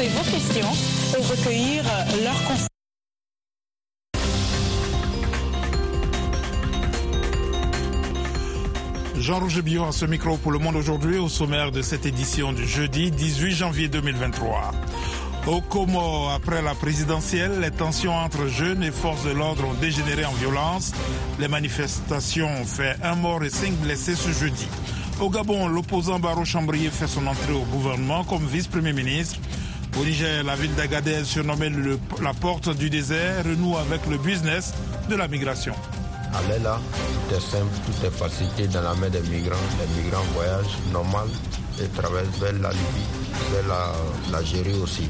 poser 0.00 0.08
vos 0.08 0.30
questions 0.30 0.72
et 1.18 1.22
recueillir 1.22 1.84
leurs 2.24 2.44
conseils. 2.44 2.66
Jean-Roger 9.18 9.62
Billon 9.62 9.86
à 9.86 9.92
ce 9.92 10.06
micro 10.06 10.36
pour 10.38 10.52
le 10.52 10.58
monde 10.58 10.76
aujourd'hui 10.76 11.18
au 11.18 11.28
sommaire 11.28 11.70
de 11.70 11.82
cette 11.82 12.06
édition 12.06 12.52
du 12.52 12.66
jeudi 12.66 13.10
18 13.10 13.52
janvier 13.52 13.88
2023. 13.88 14.72
Au 15.46 15.60
Como, 15.60 16.28
après 16.28 16.62
la 16.62 16.74
présidentielle, 16.74 17.60
les 17.60 17.70
tensions 17.70 18.14
entre 18.14 18.46
jeunes 18.46 18.82
et 18.82 18.90
forces 18.90 19.24
de 19.24 19.30
l'ordre 19.30 19.66
ont 19.66 19.74
dégénéré 19.74 20.24
en 20.24 20.32
violence. 20.32 20.92
Les 21.38 21.48
manifestations 21.48 22.48
ont 22.48 22.64
fait 22.64 22.96
un 23.02 23.14
mort 23.16 23.42
et 23.44 23.50
cinq 23.50 23.72
blessés 23.74 24.14
ce 24.14 24.30
jeudi. 24.30 24.66
Au 25.20 25.28
Gabon, 25.28 25.68
l'opposant 25.68 26.18
Baro 26.18 26.44
Chambrier 26.46 26.90
fait 26.90 27.06
son 27.06 27.26
entrée 27.26 27.52
au 27.52 27.64
gouvernement 27.64 28.24
comme 28.24 28.46
vice-premier 28.46 28.94
ministre. 28.94 29.38
Au 29.98 30.04
Niger, 30.04 30.42
la 30.44 30.56
ville 30.56 30.74
d'Agadez, 30.74 31.24
surnommée 31.24 31.70
la 32.22 32.32
porte 32.34 32.74
du 32.76 32.88
désert, 32.90 33.44
renoue 33.44 33.76
avec 33.76 34.06
le 34.06 34.18
business 34.18 34.72
de 35.08 35.16
la 35.16 35.28
migration. 35.28 35.74
Aller 36.32 36.58
là, 36.62 36.80
tout 37.28 37.34
est 37.34 37.40
simple, 37.40 37.74
tout 37.86 38.06
est 38.06 38.10
facilité 38.10 38.68
dans 38.68 38.82
la 38.82 38.94
main 38.94 39.08
des 39.10 39.20
migrants. 39.22 39.56
Les 39.80 40.02
migrants 40.02 40.22
voyagent 40.34 40.78
normal 40.92 41.26
et 41.82 41.88
traversent 41.88 42.38
vers 42.40 42.52
la 42.52 42.70
Libye, 42.70 43.06
vers 43.52 43.76
l'Algérie 44.30 44.78
aussi. 44.80 45.08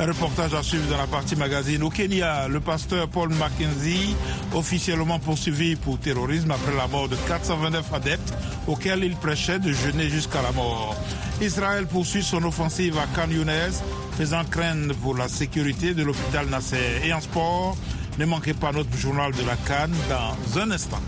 Un 0.00 0.06
reportage 0.06 0.54
à 0.54 0.62
suivre 0.62 0.88
dans 0.88 0.96
la 0.96 1.08
partie 1.08 1.34
magazine. 1.34 1.82
Au 1.82 1.90
Kenya, 1.90 2.46
le 2.46 2.60
pasteur 2.60 3.08
Paul 3.08 3.30
Mackenzie, 3.34 4.14
officiellement 4.54 5.18
poursuivi 5.18 5.74
pour 5.74 5.98
terrorisme 5.98 6.52
après 6.52 6.76
la 6.76 6.86
mort 6.86 7.08
de 7.08 7.16
429 7.26 7.92
adeptes 7.92 8.32
auxquels 8.68 9.02
il 9.02 9.16
prêchait 9.16 9.58
de 9.58 9.72
jeûner 9.72 10.08
jusqu'à 10.08 10.40
la 10.40 10.52
mort. 10.52 10.94
Israël 11.40 11.86
poursuit 11.88 12.22
son 12.22 12.44
offensive 12.44 12.96
à 12.96 13.06
Khan 13.16 13.28
Younes, 13.28 13.72
faisant 14.16 14.44
craindre 14.44 14.94
pour 14.94 15.16
la 15.16 15.26
sécurité 15.26 15.94
de 15.94 16.04
l'hôpital 16.04 16.46
Nasser. 16.46 17.00
Et 17.04 17.12
en 17.12 17.20
sport, 17.20 17.76
ne 18.20 18.24
manquez 18.24 18.54
pas 18.54 18.70
notre 18.70 18.96
journal 18.96 19.32
de 19.32 19.44
la 19.44 19.56
Cannes 19.56 19.96
dans 20.08 20.60
un 20.60 20.70
instant. 20.70 21.02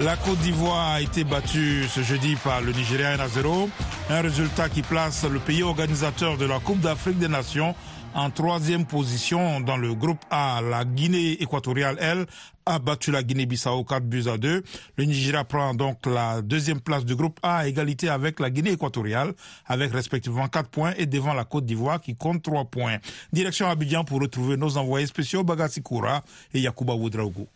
La 0.00 0.16
Côte 0.16 0.38
d'Ivoire 0.38 0.92
a 0.92 1.00
été 1.00 1.24
battue 1.24 1.82
ce 1.88 2.02
jeudi 2.02 2.36
par 2.36 2.60
le 2.60 2.70
Nigeria 2.70 3.14
1 3.14 3.18
à 3.18 3.26
0. 3.26 3.68
Un 4.10 4.20
résultat 4.20 4.68
qui 4.68 4.82
place 4.82 5.24
le 5.24 5.40
pays 5.40 5.64
organisateur 5.64 6.36
de 6.36 6.44
la 6.44 6.60
Coupe 6.60 6.78
d'Afrique 6.78 7.18
des 7.18 7.26
Nations 7.26 7.74
en 8.14 8.30
troisième 8.30 8.86
position 8.86 9.58
dans 9.60 9.76
le 9.76 9.94
groupe 9.94 10.20
A. 10.30 10.60
La 10.62 10.84
Guinée 10.84 11.32
équatoriale, 11.42 11.96
elle, 12.00 12.26
a 12.64 12.78
battu 12.78 13.10
la 13.10 13.24
Guinée-Bissau 13.24 13.82
4 13.82 14.04
buts 14.04 14.28
à 14.32 14.38
2. 14.38 14.62
Le 14.96 15.04
Nigeria 15.04 15.42
prend 15.42 15.74
donc 15.74 16.06
la 16.06 16.42
deuxième 16.42 16.80
place 16.80 17.04
du 17.04 17.16
groupe 17.16 17.40
A 17.42 17.58
à 17.58 17.66
égalité 17.66 18.08
avec 18.08 18.38
la 18.38 18.50
Guinée 18.50 18.70
équatoriale, 18.70 19.32
avec 19.66 19.92
respectivement 19.92 20.46
4 20.46 20.68
points 20.70 20.92
et 20.96 21.06
devant 21.06 21.34
la 21.34 21.44
Côte 21.44 21.66
d'Ivoire 21.66 22.00
qui 22.00 22.14
compte 22.14 22.40
3 22.44 22.66
points. 22.66 22.98
Direction 23.32 23.68
Abidjan 23.68 24.04
pour 24.04 24.20
retrouver 24.20 24.56
nos 24.56 24.76
envoyés 24.76 25.08
spéciaux 25.08 25.42
Bagassi 25.42 25.82
Koura 25.82 26.22
et 26.54 26.60
Yakuba 26.60 26.94
Woudraougou. 26.94 27.48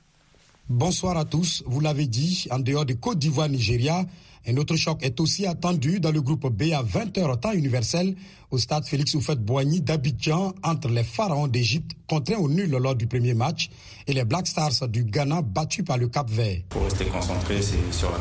Bonsoir 0.68 1.16
à 1.16 1.24
tous. 1.24 1.64
Vous 1.66 1.80
l'avez 1.80 2.06
dit, 2.06 2.46
en 2.50 2.60
dehors 2.60 2.86
de 2.86 2.94
Côte 2.94 3.18
d'Ivoire-Nigeria, 3.18 4.06
un 4.46 4.56
autre 4.56 4.76
choc 4.76 5.02
est 5.02 5.18
aussi 5.20 5.44
attendu 5.44 5.98
dans 5.98 6.12
le 6.12 6.22
groupe 6.22 6.48
B 6.48 6.72
à 6.72 6.82
20h 6.82 7.40
temps 7.40 7.52
universel 7.52 8.14
au 8.50 8.58
stade 8.58 8.84
Félix 8.86 9.14
Oufette-Boigny 9.14 9.80
d'Abidjan 9.80 10.52
entre 10.62 10.88
les 10.88 11.02
pharaons 11.02 11.48
d'Égypte 11.48 11.92
contraints 12.08 12.38
au 12.38 12.48
nul 12.48 12.70
lors 12.70 12.94
du 12.94 13.06
premier 13.06 13.34
match 13.34 13.70
et 14.06 14.12
les 14.12 14.24
Black 14.24 14.46
Stars 14.46 14.88
du 14.88 15.04
Ghana 15.04 15.42
battus 15.42 15.84
par 15.84 15.98
le 15.98 16.08
Cap 16.08 16.30
Vert. 16.30 16.58
Faut 16.72 16.80
rester 16.80 17.06
concentré 17.06 17.60
sur 17.90 18.10
la 18.10 18.18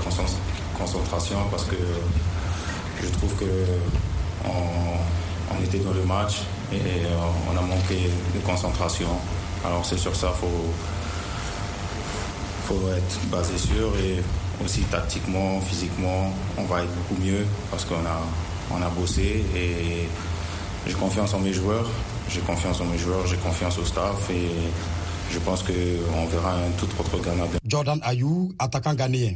concentration 0.77 1.37
parce 1.49 1.65
que 1.65 1.75
je 3.03 3.07
trouve 3.09 3.35
que 3.35 3.45
on, 4.45 5.63
était 5.63 5.79
dans 5.79 5.93
le 5.93 6.03
match 6.05 6.41
et 6.73 6.77
on 7.51 7.57
a 7.57 7.61
manqué 7.61 8.09
de 8.33 8.39
concentration. 8.39 9.09
Alors 9.63 9.85
c'est 9.85 9.97
sur 9.97 10.15
ça 10.15 10.29
qu'il 10.29 10.47
faut 10.49 10.73
faut 12.71 12.89
être 12.89 13.29
basé 13.29 13.57
sur 13.57 13.87
et 13.99 14.21
aussi 14.63 14.81
tactiquement, 14.83 15.59
physiquement, 15.61 16.31
on 16.57 16.63
va 16.63 16.83
être 16.83 16.93
beaucoup 16.95 17.21
mieux 17.21 17.45
parce 17.69 17.85
qu'on 17.85 17.95
a, 17.95 18.21
on 18.71 18.81
a 18.81 18.89
bossé 18.89 19.43
et 19.55 20.07
j'ai 20.87 20.93
confiance 20.93 21.33
en 21.33 21.39
mes 21.39 21.53
joueurs, 21.53 21.89
j'ai 22.29 22.41
confiance 22.41 22.79
en 22.81 22.85
mes 22.85 22.97
joueurs, 22.97 23.27
j'ai 23.27 23.37
confiance 23.37 23.77
au 23.77 23.85
staff 23.85 24.29
et 24.29 24.49
je 25.31 25.39
pense 25.39 25.63
qu'on 25.63 26.25
verra 26.27 26.53
un 26.53 26.71
tout 26.77 26.87
autre 26.99 27.19
Ghana. 27.23 27.43
Jordan 27.65 27.99
Ayou, 28.03 28.53
attaquant 28.59 28.93
ghanéen. 28.93 29.35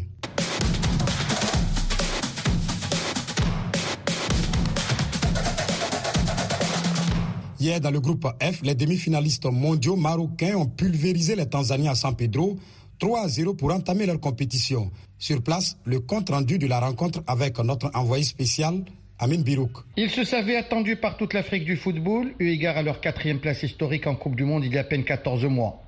Hier, 7.59 7.81
dans 7.81 7.89
le 7.89 7.99
groupe 7.99 8.27
F, 8.41 8.61
les 8.61 8.75
demi-finalistes 8.75 9.45
mondiaux 9.45 9.95
marocains 9.95 10.55
ont 10.55 10.67
pulvérisé 10.67 11.35
les 11.35 11.47
Tanzaniens 11.47 11.93
à 11.93 11.95
San 11.95 12.15
Pedro 12.15 12.57
3 12.99 13.23
à 13.23 13.27
0 13.27 13.53
pour 13.53 13.73
entamer 13.73 14.05
leur 14.05 14.19
compétition. 14.19 14.91
Sur 15.17 15.41
place, 15.41 15.77
le 15.85 15.99
compte 15.99 16.29
rendu 16.29 16.57
de 16.57 16.67
la 16.67 16.79
rencontre 16.79 17.21
avec 17.27 17.57
notre 17.59 17.91
envoyé 17.93 18.23
spécial, 18.23 18.83
Amin 19.19 19.41
Birouk. 19.41 19.71
Ils 19.97 20.09
se 20.09 20.23
savaient 20.23 20.57
attendus 20.57 20.97
par 20.97 21.17
toute 21.17 21.33
l'Afrique 21.33 21.65
du 21.65 21.77
football, 21.77 22.33
eu 22.39 22.49
égard 22.49 22.77
à 22.77 22.81
leur 22.81 22.99
quatrième 22.99 23.39
place 23.39 23.63
historique 23.63 24.07
en 24.07 24.15
Coupe 24.15 24.35
du 24.35 24.43
Monde 24.43 24.65
il 24.65 24.73
y 24.73 24.77
a 24.77 24.81
à 24.81 24.83
peine 24.83 25.03
14 25.03 25.45
mois. 25.45 25.81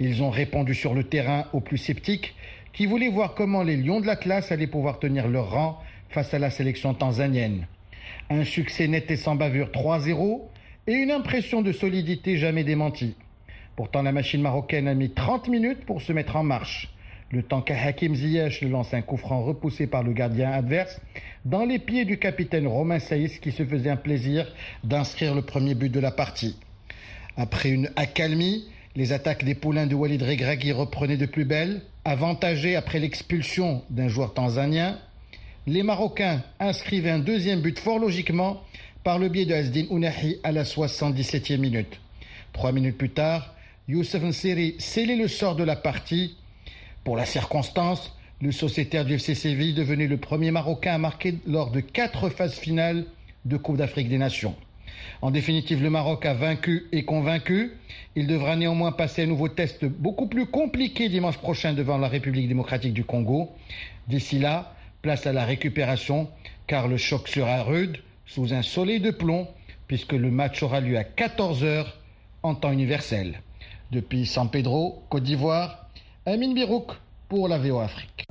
Ils 0.00 0.22
ont 0.22 0.30
répondu 0.30 0.74
sur 0.74 0.94
le 0.94 1.04
terrain 1.04 1.46
aux 1.52 1.60
plus 1.60 1.78
sceptiques, 1.78 2.34
qui 2.72 2.86
voulaient 2.86 3.10
voir 3.10 3.34
comment 3.34 3.62
les 3.62 3.76
Lions 3.76 4.00
de 4.00 4.06
la 4.06 4.16
classe 4.16 4.50
allaient 4.52 4.66
pouvoir 4.66 4.98
tenir 4.98 5.28
leur 5.28 5.50
rang 5.50 5.82
face 6.08 6.32
à 6.32 6.38
la 6.38 6.50
sélection 6.50 6.94
tanzanienne. 6.94 7.66
Un 8.30 8.44
succès 8.44 8.88
net 8.88 9.10
et 9.10 9.16
sans 9.16 9.36
bavure 9.36 9.68
3-0 9.68 10.40
et 10.86 10.94
une 10.94 11.10
impression 11.10 11.62
de 11.62 11.72
solidité 11.72 12.36
jamais 12.36 12.64
démentie. 12.64 13.14
Pourtant, 13.76 14.02
la 14.02 14.12
machine 14.12 14.42
marocaine 14.42 14.88
a 14.88 14.94
mis 14.94 15.10
30 15.10 15.48
minutes 15.48 15.84
pour 15.86 16.02
se 16.02 16.12
mettre 16.12 16.36
en 16.36 16.42
marche. 16.42 16.90
Le 17.30 17.42
temps 17.42 17.62
qu'Hakim 17.62 18.12
Hakim 18.12 18.14
Ziyech 18.14 18.60
lance 18.62 18.92
un 18.92 19.00
coup 19.00 19.16
franc 19.16 19.42
repoussé 19.42 19.86
par 19.86 20.02
le 20.02 20.12
gardien 20.12 20.52
adverse 20.52 21.00
dans 21.46 21.64
les 21.64 21.78
pieds 21.78 22.04
du 22.04 22.18
capitaine 22.18 22.66
Romain 22.66 22.98
Saïs 22.98 23.38
qui 23.38 23.52
se 23.52 23.64
faisait 23.64 23.88
un 23.88 23.96
plaisir 23.96 24.46
d'inscrire 24.84 25.34
le 25.34 25.40
premier 25.40 25.74
but 25.74 25.88
de 25.88 25.98
la 25.98 26.10
partie. 26.10 26.56
Après 27.38 27.70
une 27.70 27.90
accalmie, 27.96 28.66
les 28.94 29.14
attaques 29.14 29.44
des 29.44 29.54
poulains 29.54 29.86
de 29.86 29.94
Walid 29.94 30.22
Regragui 30.22 30.72
reprenaient 30.72 31.16
de 31.16 31.24
plus 31.24 31.46
belle. 31.46 31.80
Avantagés 32.04 32.76
après 32.76 32.98
l'expulsion 32.98 33.82
d'un 33.88 34.08
joueur 34.08 34.34
tanzanien, 34.34 34.98
les 35.66 35.82
Marocains 35.82 36.42
inscrivaient 36.60 37.10
un 37.10 37.18
deuxième 37.18 37.62
but 37.62 37.78
fort 37.78 37.98
logiquement 37.98 38.62
par 39.04 39.18
le 39.18 39.30
biais 39.30 39.46
de 39.46 39.54
Asdin 39.54 39.86
Ounahi 39.88 40.38
à 40.42 40.52
la 40.52 40.64
77e 40.64 41.58
minute. 41.58 42.00
Trois 42.52 42.72
minutes 42.72 42.98
plus 42.98 43.10
tard, 43.10 43.54
Youssef 43.92 44.22
Nsiri 44.22 44.76
scellait 44.78 45.16
le 45.16 45.28
sort 45.28 45.54
de 45.54 45.64
la 45.64 45.76
partie. 45.76 46.34
Pour 47.04 47.14
la 47.14 47.26
circonstance, 47.26 48.16
le 48.40 48.50
sociétaire 48.50 49.04
du 49.04 49.16
FC 49.16 49.34
Séville 49.34 49.74
devenu 49.74 50.08
le 50.08 50.16
premier 50.16 50.50
Marocain 50.50 50.94
à 50.94 50.98
marquer 50.98 51.34
lors 51.46 51.70
de 51.70 51.80
quatre 51.80 52.30
phases 52.30 52.54
finales 52.54 53.04
de 53.44 53.58
Coupe 53.58 53.76
d'Afrique 53.76 54.08
des 54.08 54.16
Nations. 54.16 54.54
En 55.20 55.30
définitive, 55.30 55.82
le 55.82 55.90
Maroc 55.90 56.24
a 56.24 56.32
vaincu 56.32 56.86
et 56.90 57.04
convaincu. 57.04 57.72
Il 58.16 58.26
devra 58.26 58.56
néanmoins 58.56 58.92
passer 58.92 59.24
un 59.24 59.26
nouveau 59.26 59.48
test 59.48 59.84
beaucoup 59.84 60.26
plus 60.26 60.46
compliqué 60.46 61.10
dimanche 61.10 61.36
prochain 61.36 61.74
devant 61.74 61.98
la 61.98 62.08
République 62.08 62.48
démocratique 62.48 62.94
du 62.94 63.04
Congo. 63.04 63.50
D'ici 64.08 64.38
là, 64.38 64.74
place 65.02 65.26
à 65.26 65.34
la 65.34 65.44
récupération, 65.44 66.30
car 66.66 66.88
le 66.88 66.96
choc 66.96 67.28
sera 67.28 67.62
rude, 67.62 67.98
sous 68.24 68.54
un 68.54 68.62
soleil 68.62 69.00
de 69.00 69.10
plomb, 69.10 69.48
puisque 69.86 70.14
le 70.14 70.30
match 70.30 70.62
aura 70.62 70.80
lieu 70.80 70.96
à 70.96 71.04
14 71.04 71.62
heures 71.62 71.98
en 72.42 72.54
temps 72.54 72.72
universel. 72.72 73.42
Depuis 73.92 74.24
San 74.24 74.48
Pedro, 74.48 75.02
Côte 75.10 75.22
d'Ivoire, 75.22 75.90
Amin 76.24 76.54
Birouk 76.54 76.92
pour 77.28 77.46
la 77.46 77.58
VO 77.58 77.78
Afrique. 77.78 78.24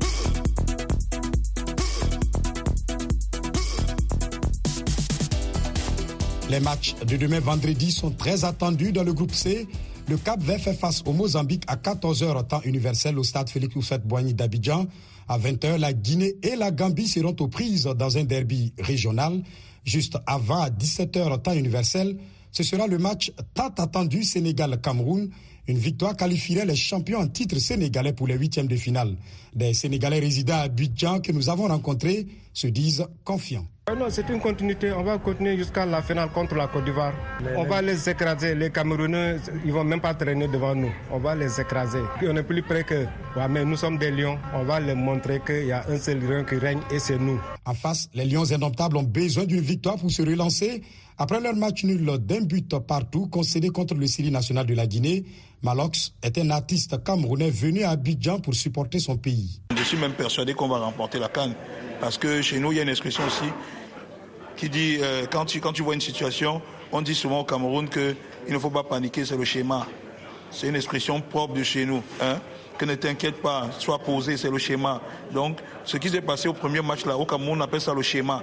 Les 6.49 6.59
matchs 6.59 6.95
de 7.05 7.15
demain 7.15 7.39
vendredi 7.39 7.91
sont 7.91 8.09
très 8.09 8.43
attendus 8.43 8.91
dans 8.91 9.03
le 9.03 9.13
groupe 9.13 9.35
C. 9.35 9.67
Le 10.09 10.17
Cap 10.17 10.41
Vert 10.41 10.59
fait 10.59 10.73
face 10.73 11.03
au 11.05 11.13
Mozambique 11.13 11.65
à 11.67 11.75
14h 11.75 12.47
temps 12.47 12.61
universel 12.63 13.19
au 13.19 13.23
stade 13.23 13.47
Félix 13.47 13.75
Houphouët-Boigny 13.75 14.33
d'Abidjan. 14.33 14.87
À 15.27 15.37
20h, 15.37 15.77
la 15.77 15.93
Guinée 15.93 16.37
et 16.41 16.55
la 16.55 16.71
Gambie 16.71 17.07
seront 17.07 17.35
aux 17.39 17.47
prises 17.47 17.83
dans 17.83 18.17
un 18.17 18.23
derby 18.23 18.73
régional. 18.79 19.43
Juste 19.83 20.17
avant, 20.25 20.59
à 20.59 20.71
17h 20.71 21.39
temps 21.43 21.53
universel, 21.53 22.17
ce 22.51 22.63
sera 22.63 22.87
le 22.87 22.97
match 22.97 23.31
tant 23.53 23.69
attendu 23.77 24.23
Sénégal-Cameroun 24.23 25.29
une 25.71 25.77
victoire 25.77 26.15
qualifierait 26.15 26.65
les 26.65 26.75
champions 26.75 27.19
en 27.19 27.27
titre 27.27 27.57
sénégalais 27.57 28.13
pour 28.13 28.27
les 28.27 28.35
huitièmes 28.37 28.67
de 28.67 28.75
finale. 28.75 29.15
Des 29.55 29.73
Sénégalais 29.73 30.19
résidents 30.19 30.55
à 30.55 30.61
Abidjan 30.63 31.19
que 31.21 31.31
nous 31.31 31.49
avons 31.49 31.67
rencontrés 31.67 32.27
se 32.53 32.67
disent 32.67 33.05
confiants. 33.23 33.65
Ah 33.87 33.95
non, 33.95 34.05
c'est 34.09 34.29
une 34.29 34.39
continuité. 34.39 34.91
On 34.91 35.03
va 35.03 35.17
continuer 35.17 35.57
jusqu'à 35.57 35.85
la 35.85 36.01
finale 36.01 36.29
contre 36.31 36.55
la 36.55 36.67
Côte 36.67 36.85
d'Ivoire. 36.85 37.13
On 37.57 37.63
va 37.63 37.81
les 37.81 38.07
écraser. 38.09 38.53
Les 38.53 38.69
Camerounais, 38.69 39.37
ils 39.65 39.71
vont 39.71 39.83
même 39.83 39.99
pas 40.01 40.13
traîner 40.13 40.47
devant 40.47 40.75
nous. 40.75 40.91
On 41.11 41.19
va 41.19 41.35
les 41.35 41.59
écraser. 41.59 42.01
On 42.21 42.35
est 42.35 42.43
plus 42.43 42.61
près 42.61 42.83
que. 42.83 43.05
mais 43.49 43.65
nous 43.65 43.75
sommes 43.77 43.97
des 43.97 44.11
lions. 44.11 44.37
On 44.53 44.63
va 44.63 44.79
leur 44.79 44.95
montrer 44.95 45.41
qu'il 45.45 45.65
y 45.65 45.71
a 45.71 45.83
un 45.89 45.97
seul 45.97 46.19
lion 46.19 46.45
qui 46.45 46.55
règne 46.55 46.79
et 46.91 46.99
c'est 46.99 47.17
nous. 47.17 47.39
En 47.65 47.73
face, 47.73 48.07
les 48.13 48.25
Lions 48.25 48.51
indomptables 48.51 48.97
ont 48.97 49.03
besoin 49.03 49.45
d'une 49.45 49.61
victoire 49.61 49.97
pour 49.97 50.11
se 50.11 50.21
relancer. 50.21 50.83
Après 51.21 51.39
leur 51.39 51.55
match 51.55 51.83
nul 51.83 52.03
d'un 52.17 52.41
but 52.41 52.79
partout 52.79 53.27
concédé 53.27 53.69
contre 53.69 53.93
le 53.93 54.07
Syrie 54.07 54.31
national 54.31 54.65
de 54.65 54.73
la 54.73 54.87
Guinée, 54.87 55.23
Malox 55.61 56.13
est 56.23 56.35
un 56.39 56.49
artiste 56.49 57.03
camerounais 57.03 57.51
venu 57.51 57.83
à 57.83 57.91
Abidjan 57.91 58.39
pour 58.39 58.55
supporter 58.55 58.97
son 58.97 59.17
pays. 59.17 59.61
Je 59.77 59.83
suis 59.83 59.97
même 59.97 60.13
persuadé 60.13 60.55
qu'on 60.55 60.67
va 60.67 60.79
remporter 60.79 61.19
la 61.19 61.29
Cannes. 61.29 61.53
Parce 61.99 62.17
que 62.17 62.41
chez 62.41 62.59
nous, 62.59 62.71
il 62.71 62.77
y 62.77 62.79
a 62.79 62.81
une 62.81 62.89
expression 62.89 63.23
aussi 63.23 63.51
qui 64.57 64.67
dit, 64.67 64.97
euh, 64.99 65.27
quand, 65.31 65.45
tu, 65.45 65.61
quand 65.61 65.73
tu 65.73 65.83
vois 65.83 65.93
une 65.93 66.01
situation, 66.01 66.59
on 66.91 67.03
dit 67.03 67.13
souvent 67.13 67.41
au 67.41 67.45
Cameroun 67.45 67.87
qu'il 67.87 68.15
ne 68.49 68.57
faut 68.57 68.71
pas 68.71 68.83
paniquer, 68.83 69.23
c'est 69.23 69.37
le 69.37 69.45
schéma. 69.45 69.85
C'est 70.49 70.69
une 70.69 70.75
expression 70.75 71.21
propre 71.21 71.53
de 71.53 71.61
chez 71.61 71.85
nous. 71.85 72.01
Hein? 72.19 72.39
Que 72.79 72.85
ne 72.85 72.95
t'inquiète 72.95 73.43
pas, 73.43 73.69
sois 73.77 73.99
posé, 73.99 74.37
c'est 74.37 74.49
le 74.49 74.57
schéma. 74.57 74.99
Donc, 75.31 75.59
ce 75.85 75.97
qui 75.97 76.09
s'est 76.09 76.21
passé 76.21 76.47
au 76.47 76.53
premier 76.53 76.81
match 76.81 77.05
là, 77.05 77.15
au 77.15 77.27
Cameroun, 77.27 77.59
on 77.59 77.63
appelle 77.63 77.79
ça 77.79 77.93
le 77.93 78.01
schéma. 78.01 78.41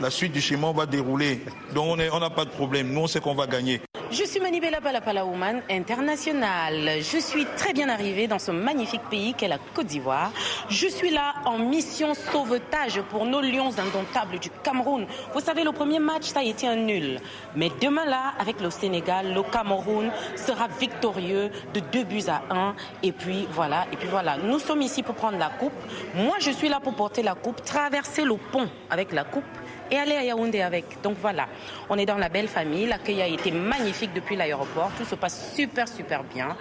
La 0.00 0.10
suite 0.10 0.32
du 0.32 0.40
schéma 0.40 0.72
va 0.72 0.86
dérouler. 0.86 1.40
Donc, 1.74 1.98
on 2.12 2.20
n'a 2.20 2.30
pas 2.30 2.44
de 2.44 2.50
problème. 2.50 2.92
Nous, 2.92 3.00
on 3.00 3.06
sait 3.06 3.20
qu'on 3.20 3.34
va 3.34 3.46
gagner. 3.46 3.80
Je 4.12 4.24
suis 4.24 4.40
Manibela 4.40 4.80
Palapalaouman, 4.80 5.62
internationale. 5.70 7.00
Je 7.00 7.18
suis 7.18 7.46
très 7.56 7.72
bien 7.72 7.88
arrivée 7.88 8.26
dans 8.26 8.40
ce 8.40 8.50
magnifique 8.50 9.02
pays 9.08 9.34
qu'est 9.34 9.46
la 9.46 9.58
Côte 9.72 9.86
d'Ivoire. 9.86 10.32
Je 10.68 10.88
suis 10.88 11.10
là 11.10 11.34
en 11.44 11.58
mission 11.58 12.14
sauvetage 12.14 13.00
pour 13.02 13.24
nos 13.24 13.40
lions 13.40 13.70
indomptables 13.78 14.40
du 14.40 14.50
Cameroun. 14.64 15.06
Vous 15.32 15.38
savez, 15.38 15.62
le 15.62 15.70
premier 15.70 16.00
match, 16.00 16.24
ça 16.24 16.40
a 16.40 16.42
été 16.42 16.66
un 16.66 16.74
nul. 16.74 17.20
Mais 17.54 17.70
demain 17.80 18.04
là, 18.04 18.32
avec 18.40 18.60
le 18.60 18.70
Sénégal, 18.70 19.32
le 19.32 19.44
Cameroun 19.44 20.10
sera 20.34 20.66
victorieux 20.66 21.50
de 21.72 21.78
deux 21.78 22.02
buts 22.02 22.24
à 22.26 22.42
un. 22.52 22.74
Et 23.04 23.12
puis 23.12 23.46
voilà, 23.52 23.86
et 23.92 23.96
puis 23.96 24.08
voilà. 24.08 24.38
Nous 24.38 24.58
sommes 24.58 24.82
ici 24.82 25.04
pour 25.04 25.14
prendre 25.14 25.38
la 25.38 25.50
coupe. 25.50 25.72
Moi, 26.16 26.34
je 26.40 26.50
suis 26.50 26.68
là 26.68 26.80
pour 26.80 26.94
porter 26.94 27.22
la 27.22 27.36
coupe, 27.36 27.62
traverser 27.64 28.24
le 28.24 28.34
pont 28.34 28.68
avec 28.90 29.12
la 29.12 29.22
coupe 29.22 29.44
et 29.90 29.96
aller 29.96 30.16
à 30.16 30.24
Yaoundé 30.24 30.60
avec. 30.60 30.84
Donc 31.02 31.16
voilà, 31.20 31.48
on 31.88 31.96
est 31.96 32.06
dans 32.06 32.18
la 32.18 32.28
belle 32.28 32.48
famille. 32.48 32.86
L'accueil 32.86 33.22
a 33.22 33.26
été 33.26 33.50
magnifique 33.50 34.12
depuis 34.14 34.36
l'aéroport. 34.36 34.90
Tout 34.96 35.04
se 35.04 35.14
passe 35.14 35.52
super, 35.54 35.88
super 35.88 36.24
bien. 36.24 36.56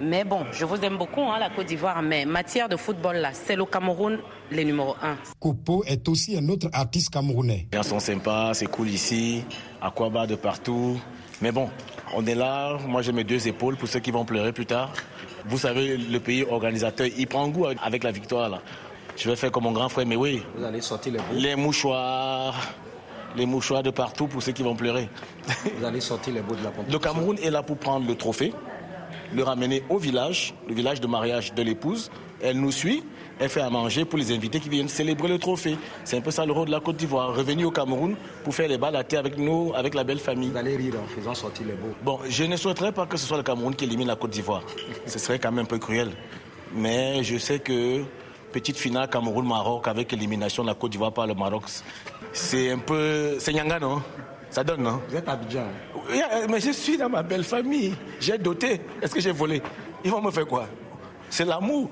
Mais 0.00 0.24
bon, 0.24 0.44
je 0.52 0.64
vous 0.66 0.76
aime 0.84 0.98
beaucoup, 0.98 1.22
hein, 1.22 1.38
la 1.38 1.48
Côte 1.48 1.66
d'Ivoire, 1.66 2.02
mais 2.02 2.26
matière 2.26 2.68
de 2.68 2.76
football, 2.76 3.16
là, 3.16 3.30
c'est 3.32 3.56
le 3.56 3.64
Cameroun, 3.64 4.18
les 4.50 4.64
numéro 4.64 4.94
un. 5.02 5.16
Kopo 5.40 5.84
est 5.86 6.06
aussi 6.06 6.36
un 6.36 6.46
autre 6.50 6.68
artiste 6.72 7.08
camerounais. 7.08 7.66
Les 7.72 7.78
gens 7.78 7.82
sont 7.82 8.00
sympas, 8.00 8.52
c'est 8.52 8.66
cool 8.66 8.88
ici, 8.88 9.42
Aquaba 9.80 10.26
de 10.26 10.34
partout. 10.34 11.00
Mais 11.40 11.50
bon, 11.50 11.70
on 12.14 12.26
est 12.26 12.34
là, 12.34 12.76
moi 12.86 13.00
j'ai 13.00 13.12
mes 13.12 13.24
deux 13.24 13.48
épaules 13.48 13.76
pour 13.76 13.88
ceux 13.88 14.00
qui 14.00 14.10
vont 14.10 14.26
pleurer 14.26 14.52
plus 14.52 14.66
tard. 14.66 14.92
Vous 15.46 15.58
savez, 15.58 15.96
le 15.96 16.20
pays 16.20 16.44
organisateur, 16.44 17.06
il 17.16 17.26
prend 17.26 17.48
goût 17.48 17.66
avec 17.66 18.04
la 18.04 18.10
victoire, 18.10 18.50
là. 18.50 18.60
Je 19.16 19.30
vais 19.30 19.36
faire 19.36 19.50
comme 19.50 19.64
mon 19.64 19.72
grand 19.72 19.88
frère, 19.88 20.06
mais 20.06 20.16
oui. 20.16 20.42
Vous 20.56 20.64
allez 20.64 20.80
sortir 20.80 21.14
les. 21.14 21.40
Les 21.40 21.56
mouchoirs. 21.56 22.54
Les 23.36 23.46
mouchoirs 23.46 23.82
de 23.82 23.90
partout 23.90 24.26
pour 24.26 24.42
ceux 24.42 24.52
qui 24.52 24.62
vont 24.62 24.76
pleurer. 24.76 25.08
Vous 25.78 25.84
allez 25.84 26.00
sortir 26.00 26.34
les 26.34 26.40
beaux 26.40 26.54
de 26.54 26.62
la 26.62 26.70
compétition. 26.70 26.92
Le 26.92 26.98
Cameroun 26.98 27.38
est 27.42 27.50
là 27.50 27.62
pour 27.62 27.76
prendre 27.76 28.06
le 28.06 28.14
trophée, 28.14 28.52
le 29.34 29.42
ramener 29.42 29.82
au 29.90 29.98
village, 29.98 30.54
le 30.68 30.74
village 30.74 31.00
de 31.00 31.06
mariage 31.06 31.52
de 31.54 31.62
l'épouse. 31.62 32.10
Elle 32.42 32.60
nous 32.60 32.72
suit, 32.72 33.02
elle 33.38 33.48
fait 33.48 33.60
à 33.60 33.70
manger 33.70 34.04
pour 34.04 34.18
les 34.18 34.32
invités 34.34 34.60
qui 34.60 34.68
viennent 34.68 34.88
célébrer 34.88 35.28
le 35.28 35.38
trophée. 35.38 35.76
C'est 36.04 36.16
un 36.16 36.20
peu 36.20 36.30
ça 36.30 36.46
le 36.46 36.52
rôle 36.52 36.66
de 36.66 36.72
la 36.72 36.80
Côte 36.80 36.96
d'Ivoire, 36.96 37.34
revenir 37.34 37.66
au 37.68 37.70
Cameroun 37.70 38.16
pour 38.44 38.54
faire 38.54 38.68
les 38.68 38.78
balles 38.78 38.96
à 38.96 39.04
terre 39.04 39.20
avec 39.20 39.36
nous, 39.38 39.72
avec 39.74 39.94
la 39.94 40.04
belle 40.04 40.18
famille. 40.18 40.50
Vous 40.50 40.56
allez 40.56 40.76
rire 40.76 40.94
en 41.02 41.06
faisant 41.08 41.34
sortir 41.34 41.66
les 41.66 41.74
beaux. 41.74 41.94
Bon, 42.02 42.18
je 42.28 42.44
ne 42.44 42.56
souhaiterais 42.56 42.92
pas 42.92 43.06
que 43.06 43.16
ce 43.16 43.26
soit 43.26 43.38
le 43.38 43.42
Cameroun 43.42 43.74
qui 43.74 43.84
élimine 43.84 44.08
la 44.08 44.16
Côte 44.16 44.30
d'Ivoire. 44.30 44.62
ce 45.06 45.18
serait 45.18 45.38
quand 45.38 45.52
même 45.52 45.64
un 45.64 45.68
peu 45.68 45.78
cruel. 45.78 46.10
Mais 46.74 47.22
je 47.22 47.38
sais 47.38 47.58
que 47.58 48.02
petite 48.56 48.78
finale 48.78 49.06
Cameroun-Maroc 49.10 49.86
avec 49.86 50.14
élimination 50.14 50.62
de 50.62 50.68
la 50.68 50.74
Côte 50.74 50.90
d'Ivoire 50.90 51.12
par 51.12 51.26
le 51.26 51.34
Maroc. 51.34 51.64
C'est 52.32 52.70
un 52.70 52.78
peu. 52.78 53.36
C'est 53.38 53.52
Nyanga, 53.52 53.78
non? 53.78 54.02
Ça 54.48 54.64
donne, 54.64 54.82
non? 54.82 55.02
Vous 55.10 55.16
êtes 55.16 55.28
Abidjan. 55.28 55.66
Mais 56.48 56.58
je 56.60 56.70
suis 56.70 56.96
dans 56.96 57.10
ma 57.10 57.22
belle 57.22 57.44
famille. 57.44 57.94
J'ai 58.18 58.38
doté. 58.38 58.80
Est-ce 59.02 59.14
que 59.14 59.20
j'ai 59.20 59.32
volé? 59.32 59.60
Ils 60.02 60.10
vont 60.10 60.22
me 60.22 60.30
faire 60.30 60.46
quoi? 60.46 60.66
C'est 61.28 61.44
l'amour. 61.44 61.90